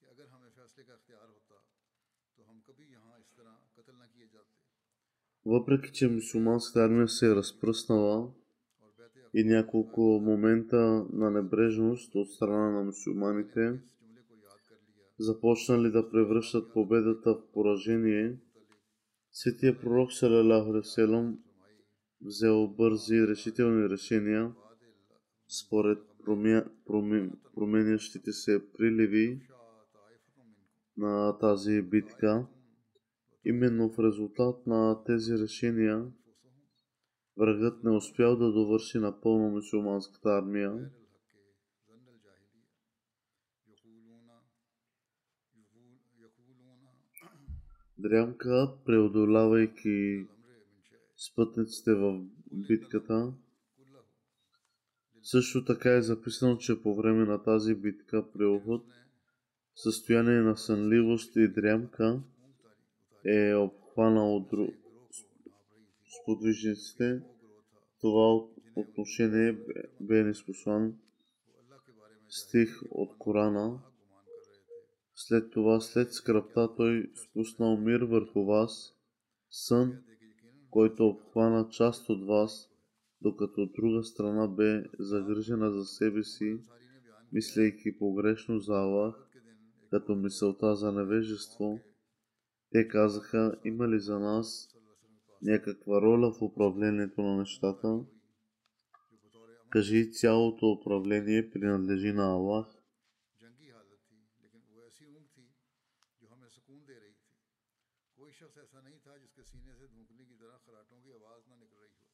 कि 0.00 0.06
अगर 0.06 0.26
हमें 0.32 0.50
फैसले 0.56 0.84
का 0.84 0.94
अख्तियार 0.94 1.28
होता 1.28 1.60
तो 2.38 2.40
हम 2.48 2.56
कभी 2.68 2.88
यहाँ 2.88 3.18
इस 3.20 3.30
तरह 3.36 3.52
कत्ल 3.76 3.92
ना 4.00 4.06
किए 4.06 4.28
जाते। 4.32 4.56
Въпреки, 5.46 5.92
че 5.92 6.08
мусулманската 6.08 6.84
армия 6.84 7.08
се 7.08 7.26
е 7.26 7.34
разпръснала 7.34 8.32
и 9.34 9.44
няколко 9.44 10.00
момента 10.00 10.80
на 11.12 11.30
небрежност 11.30 12.14
от 12.14 12.32
страна 12.32 12.70
на 12.70 12.82
мусулманите, 12.84 13.80
започнали 15.18 15.90
да 15.90 16.10
превръщат 16.10 16.72
победата 16.72 17.34
в 17.34 17.52
поражение, 17.52 18.38
светия 19.32 19.80
пророк 19.80 20.12
Салалаху 20.12 20.72
взел 22.20 22.68
бързи 22.68 23.26
решителни 23.26 23.88
решения– 23.88 24.52
според 25.48 25.98
променящите 27.54 28.32
се 28.32 28.72
приливи 28.72 29.40
на 30.96 31.38
тази 31.38 31.82
битка. 31.82 32.46
Именно 33.44 33.90
в 33.90 33.98
резултат 33.98 34.66
на 34.66 35.04
тези 35.04 35.38
решения 35.38 36.06
врагът 37.38 37.84
не 37.84 37.90
успял 37.90 38.36
да 38.36 38.52
довърши 38.52 38.98
напълно 38.98 39.50
мусулманската 39.50 40.28
армия. 40.28 40.90
Дрямка, 48.00 48.72
преодолявайки 48.84 50.26
спътниците 51.16 51.94
в 51.94 52.20
битката, 52.52 53.32
също 55.22 55.64
така 55.64 55.96
е 55.96 56.02
записано, 56.02 56.56
че 56.56 56.82
по 56.82 56.96
време 56.96 57.24
на 57.24 57.42
тази 57.42 57.74
битка 57.74 58.24
при 58.32 58.44
Охот, 58.44 58.84
състояние 59.74 60.40
на 60.40 60.56
сънливост 60.56 61.36
и 61.36 61.48
дрямка, 61.48 62.22
е 63.24 63.54
обхванал 63.54 64.46
дру... 64.50 64.66
сподвижниците, 66.22 67.22
това 68.00 68.40
отношение 68.76 69.58
бе 70.00 70.24
неспослан 70.24 70.94
стих 72.28 72.82
от 72.90 73.18
Корана. 73.18 73.80
След 75.20 75.50
това, 75.50 75.80
след 75.80 76.12
скръпта, 76.12 76.74
той 76.76 77.10
спуснал 77.24 77.76
мир 77.76 78.00
върху 78.00 78.44
вас, 78.44 78.94
сън, 79.50 79.92
който 80.70 81.06
обхвана 81.06 81.68
част 81.68 82.08
от 82.08 82.26
вас, 82.26 82.70
докато 83.20 83.60
от 83.60 83.72
друга 83.72 84.04
страна 84.04 84.48
бе 84.48 84.84
загрижена 84.98 85.72
за 85.72 85.84
себе 85.84 86.24
си, 86.24 86.58
мислейки 87.32 87.98
погрешно 87.98 88.58
за 88.58 88.72
Аллах, 88.72 89.28
като 89.90 90.14
мисълта 90.14 90.76
за 90.76 90.92
невежество, 90.92 91.80
те 92.70 92.88
казаха, 92.88 93.60
има 93.64 93.88
ли 93.88 94.00
за 94.00 94.18
нас 94.18 94.68
някаква 95.42 96.02
роля 96.02 96.32
в 96.32 96.42
управлението 96.42 97.22
на 97.22 97.36
нещата? 97.36 98.00
Кажи, 99.70 100.12
цялото 100.12 100.66
управление 100.66 101.50
принадлежи 101.50 102.12
на 102.12 102.32
Аллах. 102.32 102.77
सीने 109.57 109.73
से 109.79 109.87
धूकने 109.87 110.23
की 110.29 110.35
तरह 110.41 110.57
खराटों 110.65 110.97
की 111.01 111.09
आवाज़ 111.17 111.43
ना 111.49 111.55
निकल 111.55 111.77
रही 111.83 111.95
हो 111.97 112.07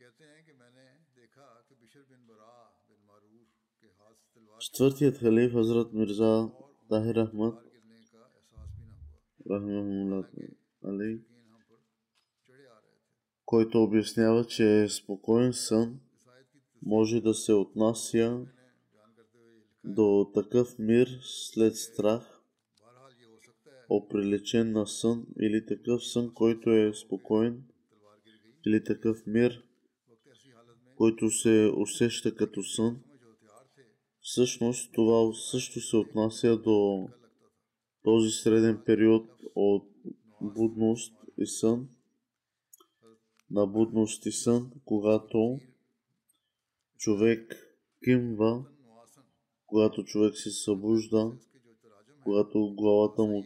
कहते 0.00 0.24
हैं 0.32 0.44
कि 0.46 0.52
मैंने 0.60 0.84
देखा 1.16 1.46
कि 1.68 1.74
बिशर 1.80 2.02
बिन 2.10 2.26
बरा 2.28 2.52
बिन 2.88 3.00
मारूफ 3.08 3.48
के 3.80 3.88
हाथ 3.98 4.14
से 4.20 4.28
तलवार 4.34 4.58
Четвъртият 4.66 5.16
халиф 5.18 5.52
Хазрат 5.52 5.92
Мирза 5.92 6.32
Тахир 6.90 7.18
Ахмад 7.24 7.54
तलवार 7.54 7.68
गिरने 7.72 7.98
का 8.12 8.20
एहसास 8.20 8.70
भी 8.76 8.84
ना 8.84 8.94
हुआ 9.00 9.16
Рахмахулlah 9.50 10.22
Али, 10.82 11.10
यकीन 11.14 11.44
हम 11.52 11.62
पर 11.68 11.80
चढ़े 12.48 12.64
आ 12.66 12.78
रहे 12.78 12.96
थे 12.96 13.12
който 13.48 13.82
обяснява, 13.82 14.44
че 14.44 14.88
спокоен 14.88 15.52
сън 15.52 15.88
इस 16.16 16.28
आयत 16.28 16.46
की 16.52 16.60
може 16.82 17.20
да 17.20 17.34
се 17.34 17.52
отнася 17.52 18.26
तस्वीर 18.28 18.76
बयान 18.92 19.10
करते 19.16 19.38
हुए 19.38 19.50
ये 19.50 19.58
लिखा 19.58 19.94
до 19.94 20.30
такъв 20.34 20.78
мир 20.78 21.06
след 21.22 21.76
страх, 21.76 22.33
оприличен 23.89 24.71
на 24.71 24.87
сън 24.87 25.25
или 25.41 25.65
такъв 25.65 26.07
сън, 26.07 26.33
който 26.33 26.71
е 26.71 26.93
спокоен 26.93 27.63
или 28.67 28.83
такъв 28.83 29.27
мир, 29.27 29.63
който 30.95 31.29
се 31.29 31.71
усеща 31.77 32.35
като 32.35 32.63
сън. 32.63 32.99
Всъщност 34.21 34.93
това 34.93 35.33
също 35.33 35.81
се 35.81 35.97
отнася 35.97 36.57
до 36.57 37.07
този 38.03 38.29
среден 38.29 38.81
период 38.85 39.29
от 39.55 39.87
будност 40.41 41.13
и 41.37 41.45
сън, 41.45 41.89
на 43.51 43.67
будност 43.67 44.25
и 44.25 44.31
сън, 44.31 44.71
когато 44.85 45.59
човек 46.97 47.55
кимва, 48.03 48.65
когато 49.65 50.03
човек 50.03 50.37
се 50.37 50.51
събужда, 50.51 51.31
когато 52.23 52.73
главата 52.75 53.23
му 53.23 53.45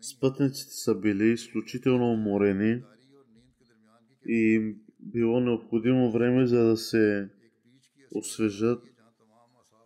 Спътниците 0.00 0.72
са 0.72 0.94
били 0.94 1.32
изключително 1.32 2.12
уморени 2.12 2.82
и 4.28 4.74
било 5.00 5.40
необходимо 5.40 6.12
време 6.12 6.46
за 6.46 6.64
да 6.64 6.76
се 6.76 7.30
освежат. 8.14 8.82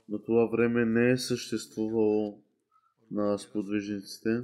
На 0.08 0.22
това 0.22 0.46
време 0.46 0.84
не 0.84 1.10
е 1.10 1.16
съществувало 1.16 2.42
на 3.10 3.38
сподвижниците 3.38 4.42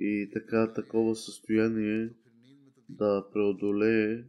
и 0.00 0.30
така 0.32 0.72
такова 0.72 1.16
състояние 1.16 2.10
да 2.88 3.26
преодолее 3.32 4.24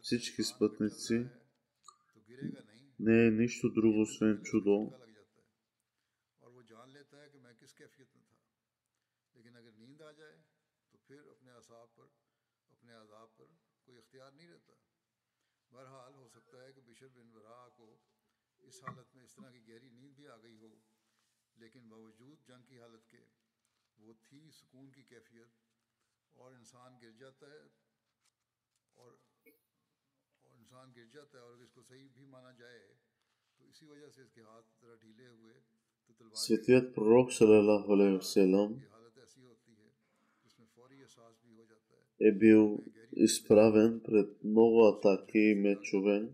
всички 0.00 0.42
спътници 0.42 1.26
не 3.00 3.26
е 3.26 3.30
нищо 3.30 3.72
друго 3.72 4.00
освен 4.00 4.40
чудо, 4.42 4.92
بشر 17.04 17.12
بن 17.14 17.30
برا 17.30 17.68
کو 17.68 17.86
اس 18.60 18.82
حالت 18.84 19.14
میں 19.14 19.24
اس 19.24 19.34
طرح 19.34 19.50
کی 19.50 19.60
گہری 19.68 19.88
نیند 19.88 20.12
بھی 20.16 20.26
آ 20.26 20.36
گئی 20.42 20.56
ہو 20.56 20.68
لیکن 21.56 21.88
باوجود 21.88 22.46
جنگ 22.46 22.62
کی 22.68 22.78
حالت 22.80 23.08
کے 23.10 23.18
وہ 23.98 24.12
تھی 24.20 24.40
سکون 24.50 24.90
کی 24.90 25.02
کیفیت 25.02 25.58
اور 26.36 26.52
انسان 26.52 26.96
گر 27.02 27.10
جاتا 27.18 27.50
ہے 27.50 27.60
اور 28.96 29.12
اور 30.44 30.52
انسان 30.52 30.92
گر 30.96 31.06
جاتا 31.12 31.38
ہے 31.38 31.42
اور 31.42 31.52
اگر 31.52 31.62
اس 31.62 31.72
کو 31.72 31.82
صحیح 31.82 32.08
بھی 32.14 32.24
مانا 32.26 32.52
جائے 32.58 32.78
تو 33.60 33.64
اسی 33.64 33.86
وجہ 33.86 34.08
سے 34.08 34.22
اس 34.22 34.32
کے 34.32 34.42
ہاتھ 34.42 34.70
ذرا 34.80 34.94
ڈھیلے 34.94 35.28
ہوئے 35.28 35.60
تو 36.08 36.12
تلوار 36.12 36.92
پروک 36.94 37.32
صلی 37.32 37.58
اللہ 37.58 37.92
علیہ 37.92 38.16
وسلم 38.16 38.78
حالت 38.90 39.18
ایسی 39.18 39.42
ہوتی 39.42 39.76
ہے 39.76 39.90
جس 40.44 40.58
میں 40.58 40.66
فوری 40.74 41.02
احساس 41.02 41.36
بھی 41.42 41.54
ہو 41.54 41.64
جاتا 41.64 41.96
ہے۔ 41.96 42.02
e 42.20 42.30
był 42.36 42.64
sprawem 43.28 43.92
pred 44.00 44.28
mogła 44.56 44.88
takiej 44.98 45.50
meczowym 45.58 46.24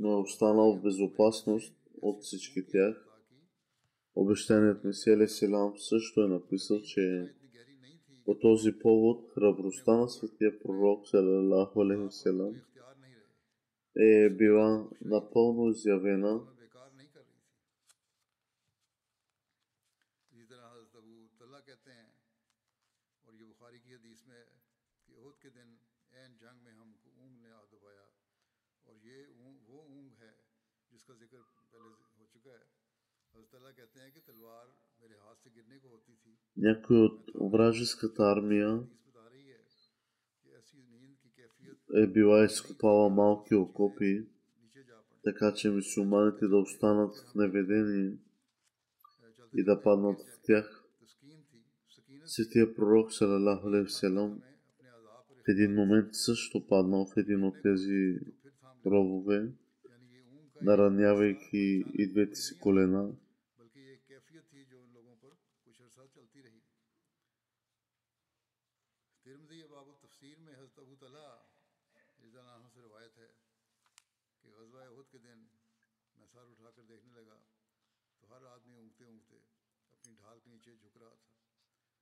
но 0.00 0.12
е 0.12 0.20
останал 0.20 0.76
в 0.76 0.82
безопасност 0.82 1.74
от 2.02 2.22
всички 2.22 2.66
тях. 2.66 3.06
Обещаният 4.14 4.84
Месия 4.84 5.28
Селам 5.28 5.72
също 5.76 6.22
е 6.22 6.28
написал, 6.28 6.80
че 6.80 7.34
по 8.24 8.38
този 8.38 8.72
повод 8.72 9.30
храбростта 9.34 9.96
на 9.96 10.08
светия 10.08 10.58
пророк 10.58 11.08
Салалаху 11.08 11.80
Алейхи 11.80 12.06
Селам 12.10 12.54
е 13.96 14.30
била 14.30 14.88
напълно 15.04 15.70
изявена 15.70 16.40
Някой 36.56 36.96
от 36.96 37.52
вражеската 37.52 38.22
армия 38.22 38.82
е 41.94 42.06
била 42.06 42.44
изкопала 42.44 43.10
малки 43.10 43.54
окопи, 43.54 44.28
така 45.24 45.54
че 45.54 45.70
мусулманите 45.70 46.48
да 46.48 46.56
останат 46.56 47.16
в 47.16 47.34
неведение 47.34 48.18
и 49.54 49.64
да 49.64 49.82
паднат 49.82 50.20
в 50.20 50.40
тях. 50.42 50.84
Светия 52.24 52.74
пророк 52.74 53.12
Салалаху 53.12 53.68
Алейхи 53.68 53.92
в 55.46 55.48
един 55.48 55.74
момент 55.74 56.08
също 56.12 56.66
паднал 56.66 57.06
в 57.06 57.16
един 57.16 57.44
от 57.44 57.54
тези 57.62 58.18
ровове, 58.86 59.52
наранявайки 60.62 61.84
и 61.94 62.10
двете 62.12 62.34
си 62.34 62.60
колена. 62.60 63.12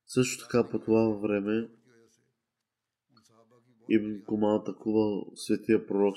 Също 0.06 0.44
така 0.44 0.68
по 0.70 0.78
това 0.78 1.08
време 1.08 1.68
Ибн 3.88 4.22
Кума 4.26 4.56
атакува 4.56 5.24
светия 5.34 5.86
пророк 5.86 6.16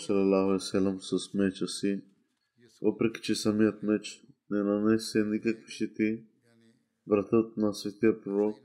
Селам 0.59 1.01
с 1.01 1.33
меча 1.33 1.67
си, 1.67 2.01
въпреки 2.81 3.21
че 3.21 3.35
самият 3.35 3.83
меч 3.83 4.21
не 4.49 4.63
нанесе 4.63 5.23
никакви 5.25 5.71
щети, 5.71 6.23
вратът 7.07 7.57
на 7.57 7.73
светия 7.73 8.21
пророк 8.21 8.57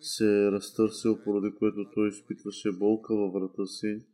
се 0.00 0.46
е 0.46 0.50
разтърсил, 0.50 1.22
поради 1.24 1.56
което 1.58 1.90
той 1.94 2.08
изпитваше 2.08 2.72
болка 2.72 3.14
във 3.14 3.32
врата 3.32 3.66
си 3.66 4.06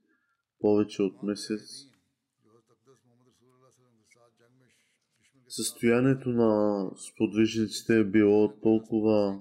повече 0.61 1.03
от 1.03 1.23
месец. 1.23 1.61
Състоянието 5.49 6.29
на 6.29 6.91
сподвижниците 6.97 7.99
е 7.99 8.05
било 8.05 8.61
толкова 8.63 9.41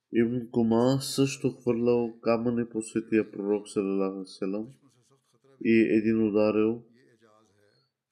Ибн 0.13 0.47
Кума 0.51 0.97
също 1.01 1.51
хвърлял 1.51 2.13
камъни 2.21 2.65
по 2.65 2.81
светия 2.81 3.31
пророк 3.31 3.65
Селам 4.25 4.67
и 5.65 5.87
един 5.97 6.27
ударил 6.27 6.83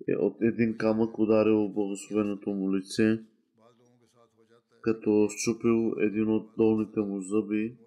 е, 0.07 0.15
от 0.15 0.41
един 0.41 0.77
камък 0.77 1.19
ударил 1.19 1.67
благословеното 1.67 2.49
му 2.49 2.75
лице, 2.75 3.19
като 4.81 5.27
щупил 5.29 5.93
един 6.01 6.29
от 6.29 6.49
долните 6.57 6.99
му 6.99 7.21
зъби 7.21 7.77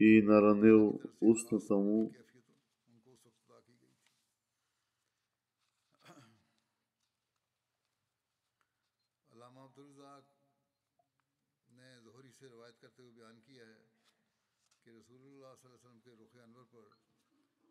и 0.00 0.22
наранил 0.24 1.00
устната 1.20 1.74
му 1.74 2.12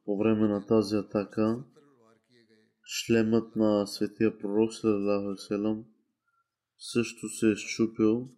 По 0.05 0.17
време 0.17 0.47
на 0.47 0.65
тази 0.65 0.95
атака, 0.95 1.63
шлемът 2.85 3.55
на 3.55 3.87
светия 3.87 4.37
пророк 4.37 4.73
Салам 5.37 5.85
също 6.77 7.29
се 7.29 7.51
е 7.51 7.55
щупил. 7.55 8.29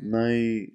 Най- 0.00 0.66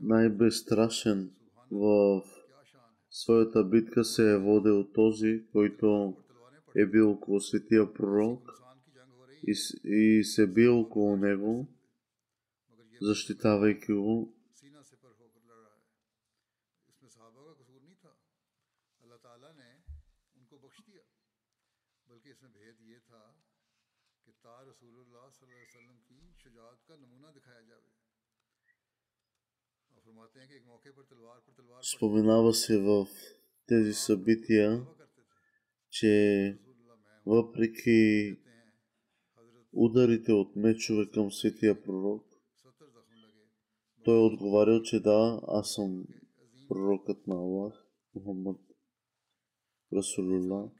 най-безстрашен 0.00 1.30
в 1.72 2.22
своята 3.10 3.64
битка 3.64 4.04
се 4.04 4.32
е 4.32 4.38
водил 4.38 4.92
този, 4.92 5.46
който 5.52 6.16
е 6.76 6.86
бил 6.86 7.10
около 7.10 7.40
светия 7.40 7.92
пророк 7.92 8.52
и, 9.46 9.54
и 9.84 10.24
се 10.24 10.46
бил 10.46 10.80
около 10.80 11.16
него, 11.16 11.66
защитавайки 13.00 13.92
го. 13.92 14.34
بلکہ 22.08 22.30
اس 22.30 22.42
میں 22.42 22.50
بھید 22.50 22.80
یہ 22.80 22.98
تھا 23.06 23.47
Споменава 31.82 32.54
се 32.54 32.78
в 32.78 33.06
тези 33.66 33.94
събития, 33.94 34.86
че 35.90 36.58
въпреки 37.26 38.36
ударите 39.72 40.32
от 40.32 40.56
мечове 40.56 41.10
към 41.10 41.32
светия 41.32 41.82
пророк, 41.82 42.24
той 44.04 44.16
е 44.16 44.20
отговарял, 44.20 44.82
че 44.82 45.00
да, 45.00 45.40
аз 45.48 45.74
съм 45.74 46.04
пророкът 46.68 47.26
на 47.26 47.34
Аллах, 47.34 47.86
Мухаммад 48.14 48.60
Расулулlah. 49.92 50.70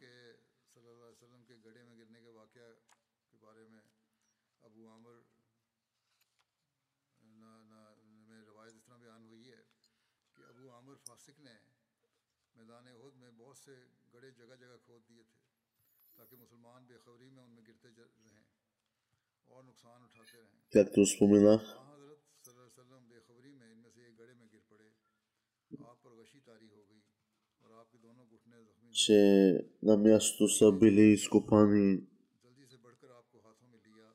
गई 26.90 27.00
और 27.64 27.72
आपके 27.80 27.98
दोनों 28.06 28.26
घुटने 28.28 28.58
जख्मी 28.64 28.88
हो 28.88 28.94
че 28.94 29.20
на 29.84 29.94
мястото 29.98 30.48
са 30.58 30.72
били 30.82 31.06
изкопани 31.14 31.88
जल्दी 32.44 32.66
से 32.72 32.78
बढ़कर 32.84 33.10
आपको 33.20 33.38
हाथों 33.46 33.68
में 33.72 33.80
लिया 33.86 34.08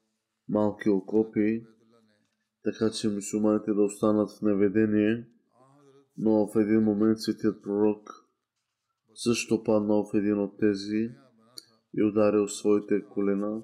малки 0.49 0.89
окопи, 0.91 1.49
उबैदुल्लाह 1.59 2.03
ने 2.09 2.17
така 2.65 2.91
че 2.91 3.09
мусулманите 3.09 3.71
да 3.79 3.83
останат 3.83 4.31
в 4.31 4.43
неведение, 4.43 5.13
आ 5.53 5.65
हजरत 5.77 6.05
но 6.19 6.47
в 6.47 6.57
един 6.57 6.83
момент 6.83 7.21
светият 7.21 7.63
пророк 7.63 8.22
също 9.16 9.64
паднал 9.64 10.06
в 10.06 10.18
един 10.18 10.40
от 10.40 10.58
тези 10.58 11.12
и 11.98 12.04
ударил 12.04 12.48
своите 12.48 13.06
колена, 13.06 13.62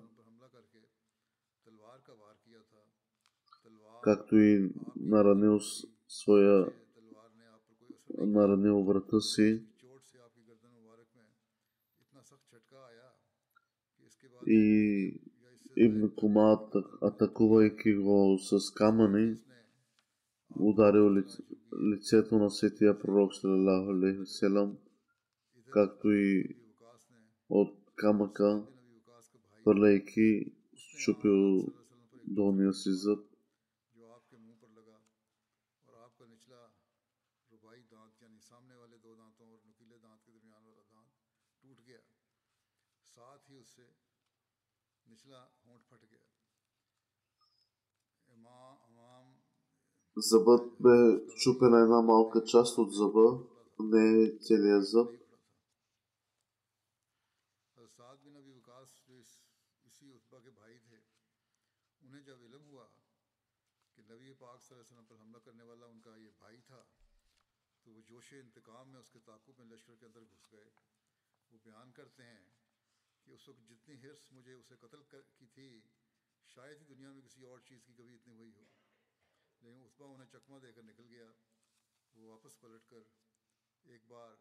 както 4.04 4.36
и 4.38 4.72
наранил 4.96 5.60
своя 6.08 6.72
наранил 8.18 8.84
врата 8.84 9.20
си. 9.20 9.64
И 14.48 15.22
Ибн 15.78 16.10
Кума, 16.16 16.70
атакувайки 17.02 17.96
го 17.96 18.38
с 18.40 18.74
камъни, 18.74 19.38
ударил 20.60 21.16
лицето 21.94 22.40
на 22.40 22.50
светия 22.50 23.00
пророк 23.00 23.36
Салалаху 23.36 23.92
Алейхи 23.92 24.26
както 25.70 26.12
и 26.12 26.58
от 27.50 27.76
камъка, 27.96 28.66
хвърляйки 29.62 30.54
щупил 30.76 31.66
долния 32.28 32.74
си 32.74 32.90
зъб. 32.92 33.30
Зъбът 50.18 50.72
бе 50.80 51.26
чупена 51.36 51.80
една 51.80 52.02
малка 52.02 52.44
част 52.44 52.78
от 52.78 52.94
зъба, 52.94 53.40
не 53.80 54.24
е 54.24 54.38
целият 54.42 54.86
зъб. 54.86 55.10
صلی 64.70 64.78
اللہ 64.78 64.88
علیہ 64.88 64.96
وسلم 64.96 65.18
پر 65.18 65.24
حملہ 65.24 65.38
کرنے 65.38 65.64
والا 65.64 65.86
ان 65.86 66.02
کا 66.02 66.16
یہ 66.16 66.30
بھائی 66.38 66.62
تھا، 66.62 66.86
تو 67.82 67.92
وہ 67.92 68.02
جوش 68.02 68.34
انتقام 68.34 68.90
میں 68.90 69.00
اس 69.00 69.12
کے 69.12 69.20
تعاقب 69.20 69.60
میں 69.60 69.66
لشکر 69.66 69.96
کے 69.96 70.06
اندر 70.06 70.22
گھس 70.22 70.52
گئے۔ 70.52 70.70
وہ 71.50 71.58
بیان 71.64 71.92
کرتے 71.92 72.24
ہیں 72.24 72.50
کہ 73.24 73.32
اس 73.32 73.50
وقت 73.50 73.70
جتنی 73.70 73.96
حرص 73.96 74.32
مجھے 74.32 74.54
اسے 74.54 74.76
قتل 74.76 75.04
کی 75.38 75.48
تھی، 75.48 75.82
شاید 76.46 76.78
ہی 76.82 76.86
دنیا 76.86 77.12
میں 77.12 77.22
کسی 77.22 77.42
اور 77.42 77.60
چیز 77.60 77.84
کی 77.86 77.94
کبھی 77.94 78.16
اتنی 78.16 78.34
ہوئی 78.34 78.54
ہو۔ 78.56 78.66
لیکن 79.60 79.84
اتبا 79.86 80.08
انہیں 80.08 80.28
چکمہ 80.28 80.60
دے 80.60 80.74
کر 80.74 80.84
نکل 80.84 81.08
گیا۔ 81.10 81.32
وہ 82.14 82.32
واپس 82.32 82.60
پلٹ 82.60 82.90
کر 82.90 83.04
ایک 83.84 84.02
بار 84.08 84.36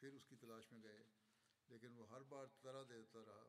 پھر 0.00 0.12
اس 0.12 0.26
کی 0.26 0.36
تلاش 0.36 0.72
میں 0.72 0.82
گئے۔ 0.82 1.04
لیکن 1.66 1.92
وہ 1.92 2.10
ہر 2.10 2.22
بار 2.22 2.46
ترا 2.60 2.82
دیتا 2.88 3.24
رہا 3.24 3.48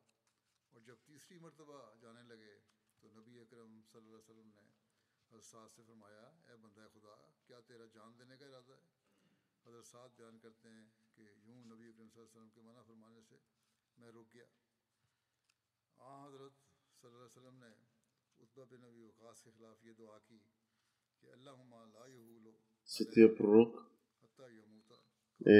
اور 0.70 0.80
جب 0.80 0.96
تیسری 1.04 1.38
مرتبہ 1.38 1.94
جانے 2.00 2.22
لگے 2.22 2.58
تو 3.00 3.08
نبی 3.10 3.38
اکرم 3.38 3.82
صلی 3.82 4.00
اللہ 4.00 4.16
علیہ 4.16 4.30
وسلم 4.30 4.50
نے 4.54 4.87
حضرت 5.30 5.44
سعد 5.44 5.74
سے 5.76 5.82
فرمایا 5.86 6.20
اے 6.20 6.56
بندہ 6.56 6.86
خدا 6.92 7.14
کیا 7.46 7.58
تیرا 7.66 7.86
جان 7.94 8.12
دینے 8.18 8.36
کا 8.36 8.46
ارادہ 8.46 8.72
ہے 8.74 9.66
حضرت 9.66 9.86
سعد 9.86 10.16
بیان 10.16 10.38
کرتے 10.38 10.68
ہیں 10.68 10.86
کہ 11.16 11.26
یوں 11.42 11.64
نبی 11.64 11.88
اکرم 11.88 12.08
صلی 12.08 12.20
اللہ 12.20 12.22
علیہ 12.22 12.36
وسلم 12.36 12.48
کے 12.54 12.62
منع 12.62 12.82
فرمانے 12.86 13.20
سے 13.28 13.36
میں 13.98 14.10
رک 14.10 14.32
گیا 14.34 14.46
آ 15.98 16.14
حضرت 16.24 16.54
صلی 17.02 17.10
اللہ 17.10 17.18
علیہ 17.18 17.38
وسلم 17.38 17.58
نے 17.58 17.72
اتبا 18.38 18.64
بن 18.64 18.80
نبی 18.82 19.02
وقاص 19.02 19.42
کے 19.42 19.50
خلاف 19.50 19.84
یہ 19.84 19.98
دعا 19.98 20.18
کی 20.20 20.38
کہ 21.22 21.32
اللہم 21.32 21.74
لا 21.74 22.06
یہولو 22.06 22.56
Светия 22.88 23.28
пророк 23.36 23.76
е 25.40 25.58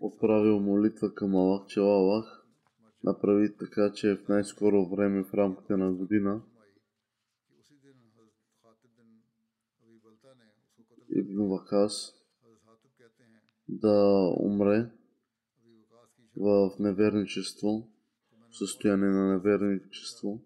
отправил 0.00 0.60
молитва 0.60 1.14
към 1.14 1.34
Аллах, 1.34 1.66
че 1.66 1.80
Аллах 1.80 2.28
направи 3.04 3.56
така, 3.56 3.92
че 3.92 4.14
в 4.16 4.28
най-скоро 4.28 4.86
време 4.86 5.24
в 5.24 5.34
рамките 5.34 5.76
на 5.76 5.92
година 5.92 6.42
Ибн 11.16 11.48
Вакас 11.48 12.14
да 13.68 14.28
умре 14.40 14.90
в 16.36 16.70
неверничество, 16.78 17.88
в 18.50 18.56
състояние 18.56 19.08
на 19.08 19.32
неверничество. 19.32 20.40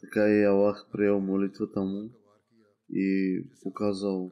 Така 0.00 0.28
и 0.28 0.44
Аллах 0.44 0.88
приел 0.92 1.20
молитвата 1.20 1.80
му 1.80 2.10
и 2.90 3.40
показал 3.62 4.30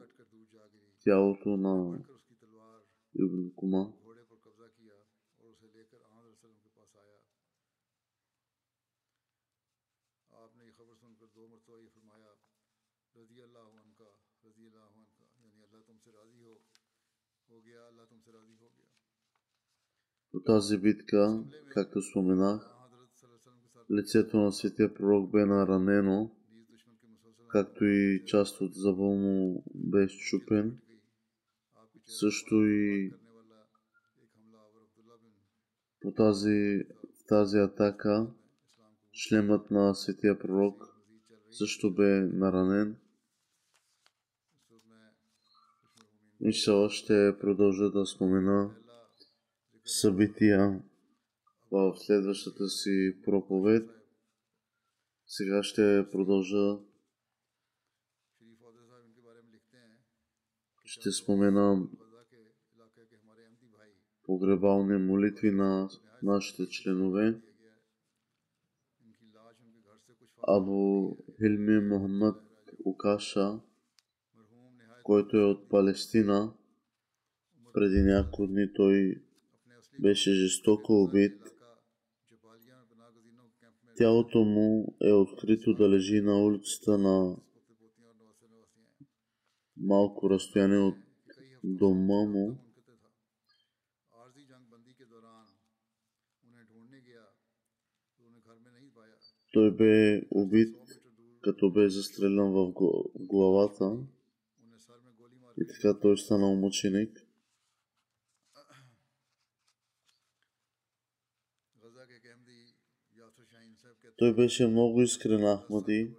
тялото 1.03 1.57
на 1.57 2.03
ابن 3.15 3.51
کما 3.57 3.93
По 20.31 20.41
тази 20.41 20.77
битка, 20.77 21.43
както 21.69 22.01
споменах, 22.01 22.75
лицето 23.91 24.37
на 24.37 24.51
святия 24.51 24.93
пророк 24.93 25.31
бе 25.31 25.45
наранено, 25.45 26.35
както 27.47 27.85
и 27.85 28.23
част 28.25 28.61
от 28.61 28.73
зъба 28.73 29.03
му 29.03 29.63
бе 29.75 30.03
изчупен 30.03 30.79
също 32.05 32.55
и 32.65 33.11
по 36.01 36.11
тази, 36.11 36.85
тази 37.27 37.57
атака 37.57 38.27
шлемът 39.13 39.71
на 39.71 39.95
светия 39.95 40.39
пророк 40.39 40.93
също 41.51 41.93
бе 41.93 42.21
наранен. 42.21 42.97
И 46.41 46.45
Иншала 46.45 46.89
ще 46.89 47.37
продължа 47.39 47.91
да 47.91 48.05
спомена 48.05 48.75
събития 49.85 50.81
в 51.71 51.95
следващата 51.97 52.67
си 52.67 53.17
проповед. 53.25 53.89
Сега 55.27 55.63
ще 55.63 56.05
продължа 56.11 56.77
ще 60.93 61.11
споменам 61.11 61.89
погребални 64.23 64.97
молитви 64.97 65.51
на 65.51 65.89
нашите 66.23 66.69
членове. 66.69 67.41
Абу 70.47 71.09
Хилми 71.37 71.79
Мохаммад 71.79 72.41
Укаша, 72.85 73.59
който 75.03 75.37
е 75.37 75.45
от 75.45 75.69
Палестина, 75.69 76.53
преди 77.73 78.01
няколко 78.01 78.47
дни 78.47 78.73
той 78.73 79.23
беше 79.99 80.31
жестоко 80.33 80.93
убит. 80.93 81.41
Тялото 83.97 84.43
му 84.43 84.95
е 85.01 85.11
открито 85.11 85.73
да 85.73 85.89
лежи 85.89 86.21
на 86.21 86.43
улицата 86.43 86.97
на 86.97 87.37
малко 89.77 90.29
разстояние 90.29 90.77
от 90.77 90.97
дома 91.63 92.25
му. 92.25 92.57
Той 99.51 99.75
бе 99.75 100.21
убит, 100.31 100.77
като 101.41 101.71
бе 101.71 101.89
застрелян 101.89 102.51
в 102.51 102.73
главата. 103.15 103.97
И 105.57 105.67
така 105.67 105.99
той 105.99 106.17
станал 106.17 106.55
мученик. 106.55 107.27
Той 114.17 114.35
беше 114.35 114.67
много 114.67 115.01
искрен 115.01 115.57
Ахмади. 115.57 116.15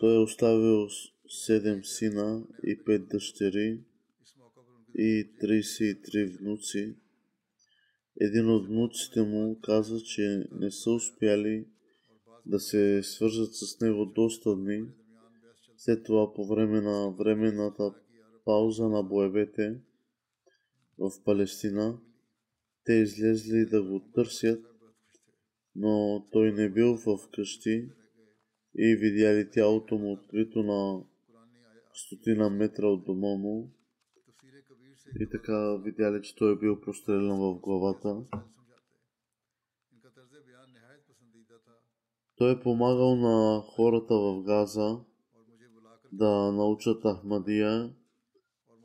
Той 0.00 0.14
е 0.14 0.18
оставил 0.18 0.88
седем 1.30 1.84
сина 1.84 2.46
и 2.66 2.84
пет 2.84 3.08
дъщери 3.08 3.80
и 4.94 5.28
33 5.42 6.38
внуци. 6.38 6.96
Един 8.20 8.50
от 8.50 8.66
внуците 8.66 9.22
му 9.22 9.60
каза, 9.60 10.00
че 10.00 10.44
не 10.52 10.70
са 10.70 10.90
успяли 10.90 11.66
да 12.46 12.60
се 12.60 13.02
свържат 13.02 13.54
с 13.54 13.80
него 13.80 14.06
доста 14.06 14.56
дни. 14.56 14.84
След 15.76 16.04
това 16.04 16.34
по 16.34 16.46
време 16.46 16.80
на 16.80 17.10
времената 17.10 17.94
пауза 18.44 18.88
на 18.88 19.02
боевете 19.02 19.80
в 20.98 21.10
Палестина, 21.24 21.98
те 22.84 22.92
излезли 22.92 23.66
да 23.66 23.82
го 23.82 24.00
търсят, 24.14 24.64
но 25.76 26.26
той 26.32 26.52
не 26.52 26.70
бил 26.70 26.96
в 26.96 27.18
къщи 27.32 27.88
и 28.78 28.96
видяли 28.96 29.50
тялото 29.50 29.98
му 29.98 30.12
открито 30.12 30.62
на 30.62 31.04
стотина 31.94 32.50
метра 32.50 32.86
от 32.86 33.04
дома 33.04 33.36
му 33.36 33.72
и 35.20 35.28
така 35.30 35.76
видяли, 35.76 36.22
че 36.22 36.36
той 36.36 36.52
е 36.52 36.58
бил 36.58 36.80
прострелян 36.80 37.40
в 37.40 37.60
главата. 37.60 38.24
Той 42.36 42.52
е 42.52 42.60
помагал 42.60 43.16
на 43.16 43.60
хората 43.60 44.14
в 44.14 44.42
Газа 44.42 45.00
да 46.12 46.52
научат 46.52 47.02
Ахмадия 47.02 47.94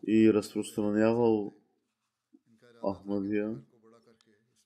и 0.07 0.33
разпространявал 0.33 1.55
Ахмадия. 2.93 3.57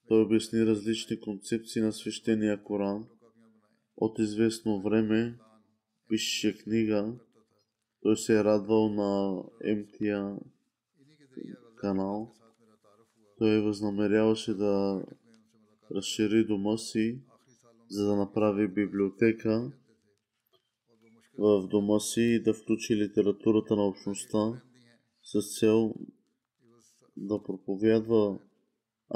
Той 0.08 0.22
обясни 0.22 0.66
различни 0.66 1.20
концепции 1.20 1.82
на 1.82 1.94
свещения 1.94 2.64
Коран. 2.64 3.08
От 3.98 4.20
известно 4.20 4.82
време 4.82 5.40
пише 6.08 6.58
книга 6.58 7.20
той 8.02 8.18
се 8.18 8.40
е 8.40 8.44
радвал 8.44 8.90
на 8.90 9.44
МТА 9.76 10.38
канал. 11.76 12.32
Той 13.38 13.62
възнамеряваше 13.62 14.54
да 14.54 15.04
разшири 15.96 16.46
дома 16.46 16.78
си, 16.78 17.22
за 17.90 18.06
да 18.06 18.16
направи 18.16 18.68
библиотека 18.68 19.72
в 21.38 21.68
дома 21.68 22.00
си 22.00 22.22
и 22.22 22.44
да 22.44 22.54
включи 22.54 22.96
литературата 22.96 23.76
на 23.76 23.88
общността 23.88 24.62
с 25.24 25.60
цел 25.60 25.96
да 27.18 27.44
проповядва 27.44 28.40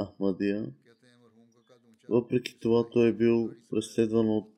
Ахмадия. 0.02 0.72
Въпреки 2.08 2.58
това 2.60 2.88
той 2.90 3.08
е 3.08 3.12
бил 3.12 3.50
преследван 3.70 4.28
от 4.28 4.53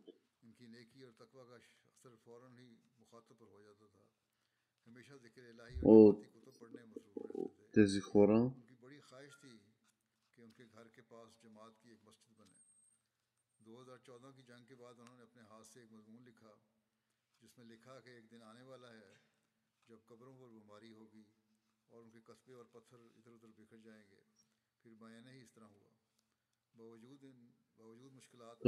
اور 5.87 6.15
تیزی 7.75 8.01
خوراں 8.01 8.45
دو 13.61 13.81
ہزار 13.81 13.99
چودہ 14.07 14.31
کی 14.37 14.43
جنگ 14.43 14.65
کے 14.65 14.75
بعد 14.75 14.99
انہوں 14.99 15.17
نے 15.17 15.23
اپنے 15.23 15.43
ہاتھ 15.43 15.67
سے 15.69 15.81
ایک 15.81 15.93
مضمون 15.93 16.23
لکھا 16.25 16.53
جس 17.43 17.57
میں 17.59 17.67
لکھا 17.67 17.99
کہ 18.01 18.11
ایک 18.11 18.31
دن 18.31 18.43
آنے 18.43 18.63
والا 18.63 18.93
ہے 18.93 19.15
جب 19.89 20.05
قبروں 20.07 20.35
پر 20.39 20.49
بیماری 20.49 20.93
ہوگی 20.93 21.23
اور 21.91 22.03
ان 22.03 22.11
کے 22.11 22.21
قصبے 22.27 22.55
اور 22.55 22.65
پتھر 22.73 22.97
ادھر 22.97 23.33
ادھر 23.33 23.49
بکھر 23.57 23.79
جائیں 23.85 24.03
گے 24.11 24.21
پھر 24.85 24.95
بیانہ 25.01 25.29
ہی 25.29 25.41
اس 25.41 25.53
طرح 25.55 25.67
ہوا 25.67 25.91
باوجود 26.75 27.25
ان 27.25 27.47
باوجود 27.79 28.13
مشکلات 28.13 28.67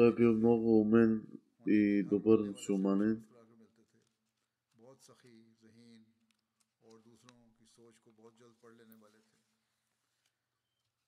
بہت 4.76 5.00
سخی 5.00 5.47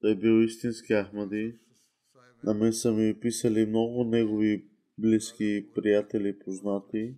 Той 0.01 0.17
бил 0.17 0.43
истински 0.45 0.93
Ахмади. 0.93 1.59
На 2.45 2.55
мен 2.55 2.73
са 2.73 2.93
ми 2.93 3.21
писали 3.21 3.67
много 3.67 4.05
негови 4.05 4.65
близки 4.99 5.69
приятели, 5.75 6.29
и 6.29 6.39
познати. 6.39 7.15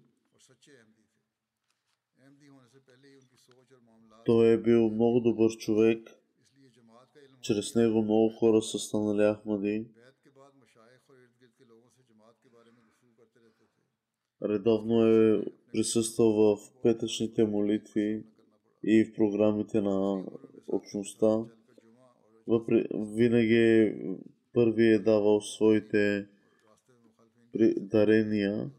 Той 4.27 4.53
е 4.53 4.59
бил 4.59 4.91
много 4.91 5.21
добър 5.21 5.51
човек. 5.57 6.11
Чрез 7.41 7.75
него 7.75 8.03
много 8.03 8.29
хора 8.29 8.63
са 8.63 8.79
станали 8.79 9.35
Ахмади. 9.35 9.87
Редовно 14.43 15.07
е 15.07 15.45
присъствал 15.73 16.33
в 16.33 16.83
петъчните 16.83 17.45
молитви 17.45 18.25
и 18.85 19.05
в 19.05 19.15
програмите 19.15 19.81
на 19.81 20.25
общността. 20.69 21.45
Въпре, 22.47 22.85
винаги 22.95 23.55
е, 23.55 23.97
първи 24.53 24.87
е 24.87 24.99
давал 24.99 25.41
своите 25.41 26.29
дарения. 27.77 28.71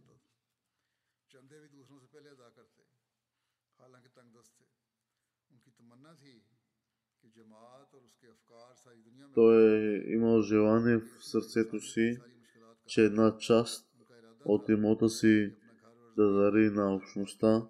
Той 9.36 9.56
е 9.56 10.14
имал 10.14 10.42
желание 10.42 10.98
в 10.98 11.08
сърцето 11.20 11.80
си, 11.80 12.18
че 12.88 13.02
една 13.02 13.38
част 13.38 13.90
от 14.46 14.70
имота 14.70 15.10
си 15.10 15.56
да 16.18 16.34
дари 16.34 16.70
на 16.70 16.96
общността. 16.96 17.68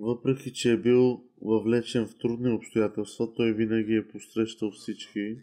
Въпреки, 0.00 0.52
че 0.52 0.72
е 0.72 0.76
бил 0.76 1.24
въвлечен 1.42 2.06
в 2.06 2.18
трудни 2.18 2.52
обстоятелства, 2.52 3.34
той 3.34 3.52
винаги 3.52 3.94
е 3.94 4.08
посрещал 4.08 4.70
всички. 4.70 5.42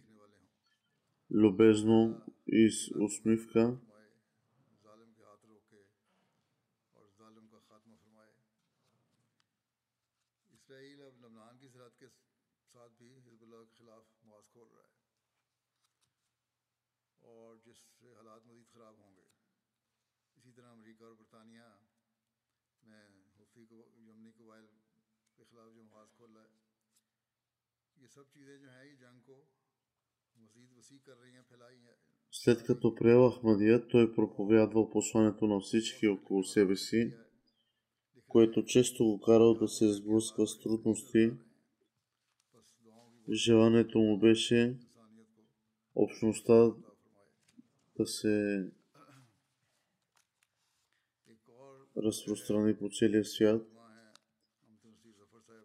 Любезно 1.31 2.21
и 2.47 2.69
с 2.71 2.91
усмивка. 2.95 3.77
اور 17.21 17.55
جس 17.65 17.77
سے 17.99 18.13
حالات 18.15 18.45
مزید 18.45 18.65
خراب 18.73 18.97
ہوں 18.99 19.15
گے 19.15 19.23
اسی 20.35 20.51
طرح 20.51 20.71
امریکہ 20.71 21.03
اور 21.03 21.13
برطانیہ 21.13 21.69
след 32.31 32.63
като 32.63 32.95
приел 32.95 33.31
Ахмадия, 33.31 33.88
той 33.88 34.15
проповядвал 34.15 34.89
посланието 34.89 35.47
на 35.47 35.59
всички 35.59 36.07
около 36.07 36.43
себе 36.43 36.75
си, 36.75 37.13
което 38.27 38.65
често 38.65 39.05
го 39.05 39.21
карал 39.21 39.53
да 39.53 39.67
се 39.67 39.93
сблъсква 39.93 40.47
с 40.47 40.59
трудности. 40.59 41.31
Желанието 43.31 43.99
му 43.99 44.19
беше 44.19 44.79
общността 45.95 46.71
да 47.97 48.07
се 48.07 48.65
разпространи 51.97 52.77
по 52.77 52.89
целия 52.89 53.25
свят. 53.25 53.61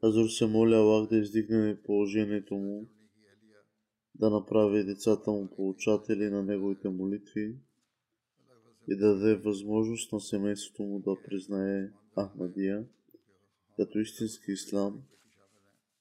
Хазур 0.01 0.29
се 0.29 0.47
моля 0.47 0.77
Аллах 0.77 1.09
да 1.09 1.17
издигне 1.17 1.83
положението 1.85 2.55
му, 2.55 2.89
да 4.15 4.31
направи 4.31 4.85
децата 4.85 5.31
му 5.31 5.51
получатели 5.51 6.31
на 6.31 6.43
неговите 6.43 6.89
молитви 6.89 7.57
и 8.89 8.97
да 8.97 9.15
даде 9.15 9.35
възможност 9.35 10.13
на 10.13 10.21
семейството 10.21 10.83
му 10.83 11.01
да 11.01 11.17
признае 11.25 11.91
Ахмадия 12.15 12.87
като 13.77 13.99
истински 13.99 14.53
ислам 14.53 15.03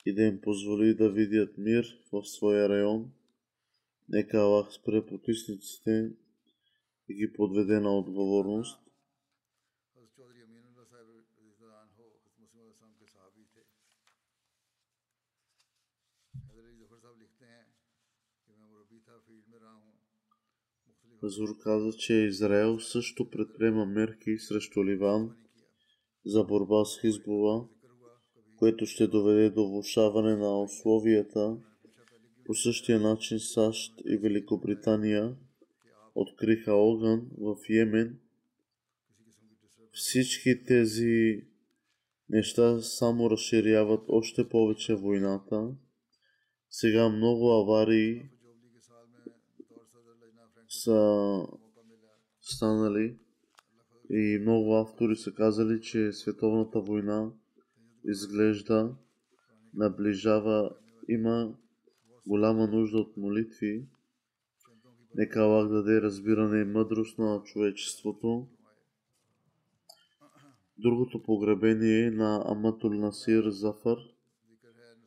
и 0.06 0.14
да 0.14 0.24
им 0.24 0.42
позволи 0.42 0.96
да 0.96 1.10
видят 1.10 1.58
мир 1.58 1.86
в 2.12 2.26
своя 2.26 2.70
район. 2.70 3.12
Нека 4.10 4.38
Аллах 4.38 4.74
спре 4.74 5.06
потисниците 5.06 6.12
и 7.10 7.14
ги 7.14 7.34
подведе 7.34 7.80
на 7.80 7.98
отговорност. 7.98 8.89
Хазур 21.22 21.58
каза, 21.64 21.98
че 21.98 22.14
Израел 22.14 22.80
също 22.80 23.30
предприема 23.30 23.86
мерки 23.86 24.38
срещу 24.38 24.86
Ливан 24.86 25.36
за 26.26 26.44
борба 26.44 26.86
с 26.86 27.02
Хизбова, 27.02 27.66
което 28.56 28.86
ще 28.86 29.08
доведе 29.08 29.50
до 29.50 29.68
влушаване 29.68 30.36
на 30.36 30.62
условията. 30.62 31.58
По 32.46 32.54
същия 32.54 33.00
начин 33.00 33.40
САЩ 33.40 33.94
и 34.06 34.18
Великобритания 34.18 35.36
откриха 36.16 36.74
огън 36.74 37.30
в 37.38 37.56
Йемен. 37.70 38.20
Всички 39.92 40.64
тези 40.64 41.44
неща 42.30 42.82
само 42.82 43.30
разширяват 43.30 44.04
още 44.08 44.50
повече 44.50 44.94
войната. 44.94 45.76
Сега 46.70 47.10
много 47.10 47.52
аварии 47.52 48.30
са 50.70 51.48
станали 52.42 53.18
и 54.10 54.40
много 54.42 54.76
автори 54.76 55.16
са 55.16 55.34
казали, 55.34 55.82
че 55.82 56.12
световната 56.12 56.82
война 56.82 57.32
изглежда 58.06 58.96
наближава. 59.74 60.72
Има 61.08 61.54
голяма 62.28 62.68
нужда 62.68 62.98
от 62.98 63.18
молитви. 63.18 63.86
Нека 65.16 65.40
Аллах 65.40 65.70
даде 65.70 66.02
разбиране 66.02 66.62
и 66.62 66.66
мъдрост 66.66 67.18
на 67.18 67.42
човечеството. 67.44 68.48
Другото 70.78 71.24
погребение 71.24 72.06
е 72.06 72.12
на 72.12 72.44
Аматул 72.46 72.94
Насир 72.94 73.50
Зафар, 73.50 73.98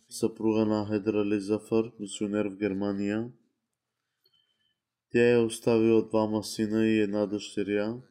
съпруга 0.08 0.66
на 0.66 0.86
Хедрали 0.86 1.40
Зафар, 1.40 1.92
мисионер 2.00 2.46
в 2.46 2.56
Германия. 2.56 3.30
Тя 5.12 5.32
е 5.32 5.38
оставила 5.38 6.08
двама 6.08 6.44
сина 6.44 6.86
и 6.86 7.00
една 7.00 7.26
дъщеря. 7.26 8.02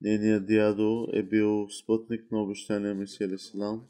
Нейният 0.00 0.46
дядо 0.46 1.08
е 1.12 1.22
бил 1.22 1.68
спътник 1.70 2.32
на 2.32 2.42
обещания 2.42 2.94
Месия 2.94 3.38
Селам. 3.38 3.86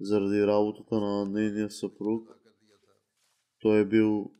Заради 0.00 0.46
работата 0.46 1.00
на 1.00 1.24
нейния 1.24 1.70
съпруг, 1.70 2.28
той 3.60 3.80
е 3.80 3.84
бил 3.84 4.32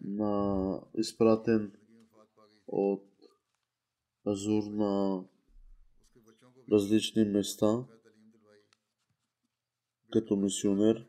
на 0.00 0.80
изпратен 0.98 1.72
от 2.66 3.04
Азур 4.26 4.62
на 4.64 5.24
различни 6.72 7.24
места 7.24 7.84
като 10.12 10.36
мисионер. 10.36 11.06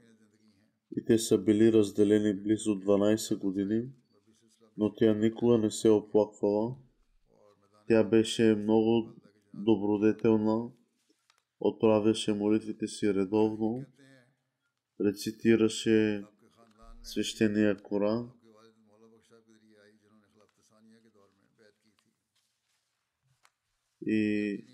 И 0.98 1.06
те 1.06 1.18
са 1.18 1.38
били 1.38 1.74
разделени 1.74 2.42
близо 2.42 2.70
12 2.70 3.38
години, 3.38 3.90
но 4.78 4.94
тя 4.94 5.14
никога 5.14 5.58
не 5.58 5.72
се 5.72 5.88
е 5.88 5.92
оплаквала. 5.92 6.76
Тя 7.88 8.04
беше 8.04 8.56
много 8.56 9.14
добродетелна, 9.54 10.70
отправяше 11.60 12.34
молитвите 12.34 12.88
си 12.88 13.14
редовно, 13.14 13.86
рецитираше 15.02 16.24
свещения 17.04 17.78
Коран, 17.78 18.32
и 24.06 24.66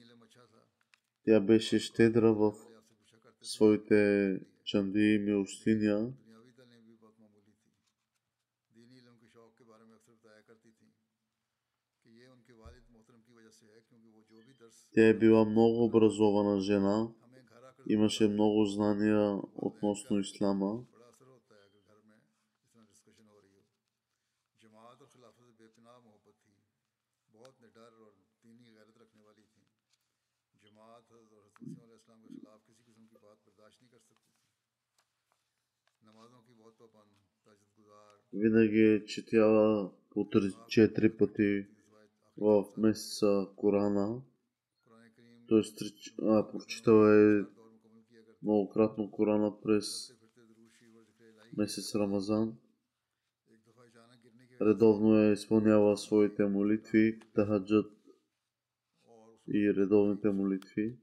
тя 1.25 1.39
беше 1.39 1.79
щедра 1.79 2.33
в 2.33 2.53
своите 3.41 4.39
чанди 4.63 5.15
и 5.15 5.19
милостиня. 5.19 6.13
Тя 14.93 15.07
е 15.07 15.13
била 15.13 15.45
много 15.45 15.83
образована 15.83 16.59
жена, 16.59 17.11
имаше 17.87 18.27
много 18.27 18.65
знания 18.65 19.39
относно 19.55 20.19
ислама. 20.19 20.85
винаги 38.33 38.81
е 38.81 39.05
четяла 39.05 39.91
по 40.09 40.19
3-4 40.19 41.17
пъти 41.17 41.67
в 42.37 42.65
месеца 42.77 43.47
Корана. 43.55 44.21
Т.е. 45.49 45.61
прочитава 46.51 47.15
е 47.15 47.43
многократно 48.43 49.11
Корана 49.11 49.61
през 49.61 50.13
месец 51.57 51.95
Рамазан. 51.95 52.57
Редовно 54.61 55.19
е 55.19 55.31
изпълнява 55.31 55.97
своите 55.97 56.45
молитви, 56.45 57.19
тахаджат 57.35 57.91
и 59.53 59.73
редовните 59.73 60.29
молитви. 60.29 60.97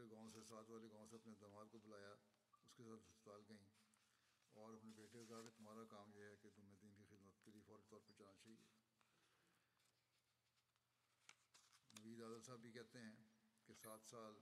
دوسرے 0.00 0.16
گاؤں 0.16 0.28
سے 0.30 0.40
ساتھ 0.48 0.70
والے 0.70 0.88
گاؤں 0.92 1.06
سے 1.10 1.16
اپنے 1.16 1.32
دماد 1.40 1.64
کو 1.72 1.78
بلایا، 1.78 2.14
اس 2.64 2.74
کے 2.76 2.82
ساتھ 2.82 3.00
ہسپتال 3.00 3.40
گئیں 3.48 3.66
اور 4.52 4.74
اپنے 4.74 4.92
بیٹے 4.96 5.18
کو 5.18 5.24
کہا 5.24 5.42
کہ 5.42 5.48
تمہارا 5.56 5.84
کام 5.84 6.14
یہ 6.14 6.22
ہے 6.22 6.36
کہ 6.42 6.48
تمہیں 6.54 6.76
دین 6.82 6.94
کی 6.94 7.04
خدمت 7.08 7.44
کے 7.44 7.50
لیے 7.50 7.60
فوری 7.66 7.80
طور 7.88 8.00
پر 8.02 8.12
چلنا 8.18 8.34
چاہیے۔ 8.42 8.56
نوید 11.98 12.22
اعظم 12.22 12.42
صاحب 12.42 12.58
بھی 12.58 12.70
کہتے 12.72 12.98
ہیں 12.98 13.16
کہ 13.66 13.74
سات 13.74 14.00
سال 14.10 14.32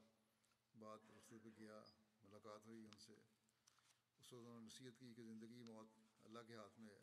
بعد 0.78 0.98
رسول 1.18 1.38
پہ 1.38 1.48
گیا 1.58 1.82
ملاقات 2.22 2.66
ہوئی 2.66 2.84
ان 2.84 2.96
سے۔ 3.06 3.12
اس 3.12 4.32
وقت 4.32 4.44
انہوں 4.44 4.60
نے 4.60 4.66
نصیحت 4.66 5.00
کی 5.00 5.14
کہ 5.14 5.22
زندگی 5.22 5.62
موت 5.62 5.88
اللہ 6.24 6.38
کے 6.46 6.54
ہاتھ 6.54 6.80
میں 6.80 6.94
ہے، 6.94 7.02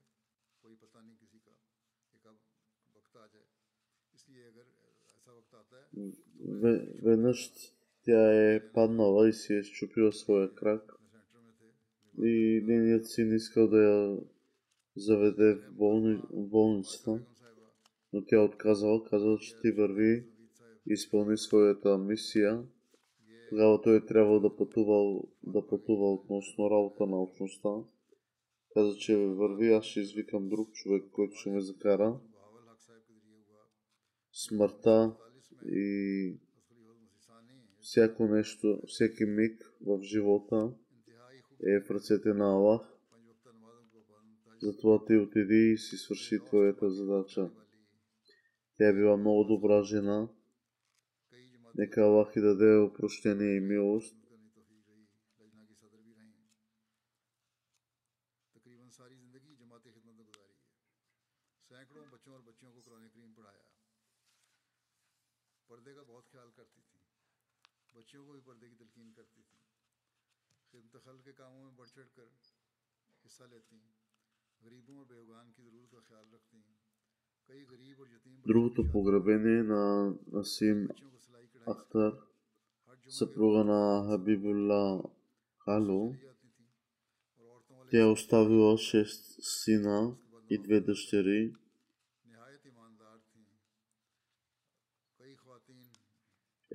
کوئی 0.60 0.76
پتہ 0.76 0.98
نہیں 0.98 1.16
کسی 1.22 1.40
کا 1.40 1.52
کہ 2.12 2.18
کب 2.24 2.36
وقت 2.94 3.18
آ 3.18 3.26
جائے۔ 3.26 3.46
اس 4.14 4.30
لیے 4.30 4.48
اگر 4.48 4.64
ایسا 5.14 5.32
وقت 5.32 5.56
آتا 5.56 5.82
ہے 5.82 6.12
تو 7.02 7.85
Тя 8.06 8.54
е 8.54 8.72
паднала 8.74 9.30
и 9.30 9.34
си 9.34 9.54
е 9.54 9.64
щупила 9.64 10.14
своя 10.14 10.56
крак. 10.56 10.94
И 12.24 12.62
нейният 12.66 13.08
син 13.08 13.36
искал 13.36 13.68
да 13.68 13.78
я 13.78 14.18
заведе 14.96 15.54
в, 15.54 15.72
болни, 15.72 16.22
болницата, 16.34 17.20
но 18.14 18.26
тя 18.26 18.42
отказала, 18.42 19.04
казала, 19.04 19.38
че 19.38 19.60
ти 19.62 19.72
върви 19.72 20.26
и 20.90 20.94
изпълни 20.94 21.38
своята 21.38 21.98
мисия. 21.98 22.64
Тогава 23.50 23.82
той 23.82 23.98
е 23.98 24.06
трябвало 24.06 24.40
да 24.40 24.56
пътува, 24.56 25.22
да 25.44 25.68
пътува 25.68 26.14
относно 26.14 26.70
работа 26.70 27.06
на 27.06 27.22
общността. 27.22 27.70
Каза, 28.74 28.98
че 28.98 29.18
върви, 29.18 29.74
аз 29.74 29.86
ще 29.86 30.00
извикам 30.00 30.50
друг 30.50 30.74
човек, 30.74 31.04
който 31.12 31.36
ще 31.36 31.50
ме 31.50 31.62
закара. 31.62 32.20
Смъртта 34.34 35.16
и 35.66 36.38
Всяко 37.86 38.28
нещо, 38.28 38.82
всеки 38.88 39.26
миг 39.26 39.74
в 39.82 40.04
живота 40.04 40.74
е 41.64 41.80
в 41.80 41.92
ръцете 41.92 42.34
на 42.34 42.46
Аллах. 42.46 42.82
Затова 44.62 45.06
ти 45.06 45.18
отиди 45.18 45.72
и 45.74 45.78
си 45.78 45.98
свърши 45.98 46.40
твоята 46.46 46.90
задача. 46.92 47.52
Тя 48.78 48.88
е 48.88 48.94
била 48.94 49.18
много 49.18 49.44
добра 49.44 49.84
жена. 49.84 50.30
Нека 51.76 52.02
Аллах 52.02 52.36
и 52.36 52.42
даде 52.42 52.78
опрощение 52.78 53.56
и 53.56 53.60
милост. 53.60 54.16
سینکڑوں 61.70 62.06
بچوں 62.12 62.34
اور 62.34 62.42
بچیوں 62.42 62.72
کو 62.74 62.82
قرآن 62.82 63.08
کریم 63.10 63.34
پڑھایا 63.34 63.64
پردے 65.70 65.94
बच्चों 67.97 68.21
और 68.21 68.21
बच्चियों 68.21 68.25
को 68.25 68.31
कुरान 68.31 68.31
करीम 68.31 68.31
पढ़ाया 68.31 68.31
पर्दे 68.31 68.31
का 68.31 68.31
बहुत 68.31 68.31
ख्याल 68.31 68.31
करती 68.31 68.31
थी 68.31 68.31
बच्चियों 68.31 68.31
को 68.31 68.33
भी 68.33 68.43
पर्दे 68.47 68.67
की 68.69 68.77
तलकीन 68.81 69.09
करती 69.17 69.43
थी 69.43 69.61
खिदमत 70.71 70.97
खल 71.05 71.17
के 71.25 71.33
कामों 71.41 71.63
में 71.65 71.77
बढ़ 71.77 71.89
चढ़ 71.89 72.11
कर 72.17 72.29
हिस्सा 73.25 73.47
लेती 73.47 73.79
गरीबों 74.61 74.97
और 74.99 75.07
बेगान 75.11 75.47
की 75.57 75.63
ज़रूरत 75.63 75.91
का 75.93 76.01
ख्याल 76.09 76.27
रखती 76.35 76.61
कई 77.49 77.63
गरीब 77.71 78.01
और 78.01 78.09
यतीम 78.09 78.35
बच्चों 78.35 78.53
Другото 78.53 78.83
की 78.83 78.93
погребение 78.93 79.63
на 79.63 79.83
Насим 80.35 80.87
बच्चों 80.87 81.11
को 81.11 81.19
सिलाई 81.19 81.47
कढ़ाई 81.47 81.73
Ахтар, 81.73 82.13
हर 82.89 82.97
जुम्मे 82.97 83.17
съпруга 83.19 83.63
на 83.65 83.81
Хабибулла 84.09 84.83
Хало, 85.67 86.03
चली 86.11 86.27
जाती 86.27 86.49
थी 86.49 86.67
और 87.41 87.47
औरतों 87.55 87.77
वाले 87.77 87.91
тя 87.91 87.99
е 87.99 88.13
оставила 88.13 88.79
6 88.79 89.17
сина 89.43 89.99
и 90.51 90.59
две 90.59 90.81
дъщери. 90.81 91.41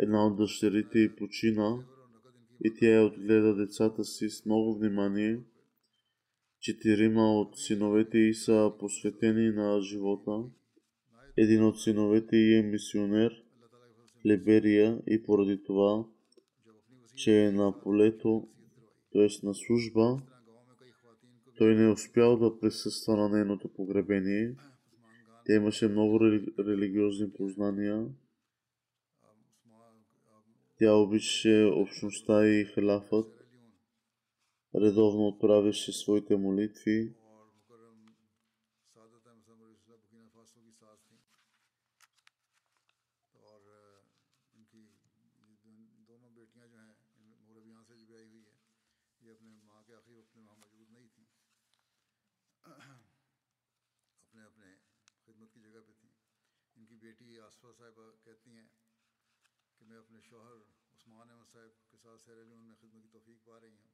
Една 0.02 0.26
от 0.26 0.36
дъщерите 0.36 0.98
и 0.98 1.16
почина 1.16 1.84
и 2.64 2.74
тя 2.74 3.02
отгледа 3.04 3.54
децата 3.54 4.04
си 4.04 4.30
с 4.30 4.46
много 4.46 4.78
внимание. 4.78 5.40
Четирима 6.60 7.40
от 7.40 7.58
синовете 7.58 8.18
й 8.18 8.34
са 8.34 8.72
посветени 8.78 9.50
на 9.50 9.80
живота. 9.80 10.44
Един 11.36 11.64
от 11.64 11.80
синовете 11.80 12.36
й 12.36 12.58
е 12.58 12.62
мисионер 12.62 13.42
Леберия 14.26 15.02
и 15.06 15.22
поради 15.22 15.62
това, 15.62 16.04
че 17.16 17.44
е 17.44 17.52
на 17.52 17.80
полето, 17.80 18.48
т.е. 19.12 19.46
на 19.46 19.54
служба, 19.54 20.22
той 21.58 21.74
не 21.74 21.84
е 21.84 21.92
успял 21.92 22.36
да 22.38 22.58
присъства 22.58 23.16
на 23.16 23.28
нейното 23.28 23.68
погребение. 23.68 24.54
Тя 25.46 25.54
имаше 25.54 25.88
много 25.88 26.20
религиозни 26.58 27.32
познания 27.32 28.06
тя 30.80 30.92
обичаше 30.92 31.64
общността 31.66 32.46
и 32.46 32.64
халафът, 32.64 33.28
редовно 34.74 35.28
отправяше 35.28 35.92
своите 35.92 36.36
молитви. 36.36 37.14
اپنے 54.22 54.42
اپنے 54.42 54.66
خدمت 55.26 55.52
کی 55.54 55.60
جگہ 55.60 55.80
پہ 55.86 55.92
تھیں 55.92 56.10
ان 56.76 56.86
کی 56.86 56.96
بیٹی 56.96 57.38
آسفا 57.40 57.72
صاحبہ 57.78 58.10
کہتی 58.24 58.50
ہیں 58.50 58.66
میں 59.90 59.98
اپنے 59.98 60.18
شوہر 60.20 60.56
عثمان 60.94 61.30
احمد 61.30 61.52
صاحب 61.52 61.90
کے 61.90 61.96
ساتھ 62.02 62.20
سیر 62.22 62.34
علم 62.34 62.64
میں 62.64 62.74
خدمت 62.80 63.02
کی 63.02 63.08
توفیق 63.12 63.44
پا 63.44 63.60
رہی 63.60 63.68
ہوں۔ 63.68 63.88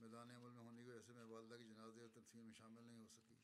میدان 0.00 0.30
عمل 0.30 0.50
میں 0.50 0.62
ہونے 0.64 0.82
کی 0.82 0.90
وجہ 0.90 1.00
سے 1.06 1.12
میں 1.12 1.24
والدہ 1.24 1.54
کی 1.54 1.64
جنازے 1.64 2.00
اور 2.00 2.08
تنظیم 2.08 2.44
میں 2.44 2.52
شامل 2.52 2.84
نہیں 2.84 2.98
ہو 2.98 3.06
سکی۔ 3.06 3.34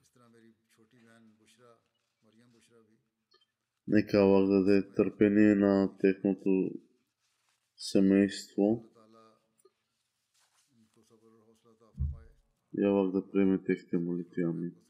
اس 0.00 0.12
طرح 0.12 0.28
میری 0.28 0.52
چھوٹی 0.52 0.98
بہن 0.98 1.30
بشرا 1.30 1.74
مریم 2.22 2.52
بشرا 2.52 2.78
بھی۔ 2.80 2.96
نکاح 3.88 4.22
والدہ 4.22 4.66
دے 4.66 4.80
kavalda 4.80 5.02
trpljenje 5.02 5.54
na 5.60 5.86
تو 6.34 6.78
سمیشت 7.76 8.50
ہو 8.58 8.90
یا 12.72 12.90
والدہ 12.90 13.26
преме 13.26 13.58
техте 13.58 13.98
молитви, 13.98 14.44
آمین۔ 14.44 14.89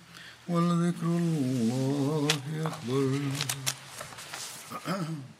ولذكر 0.47 1.05
الله 1.05 2.27
أكبر. 2.65 3.19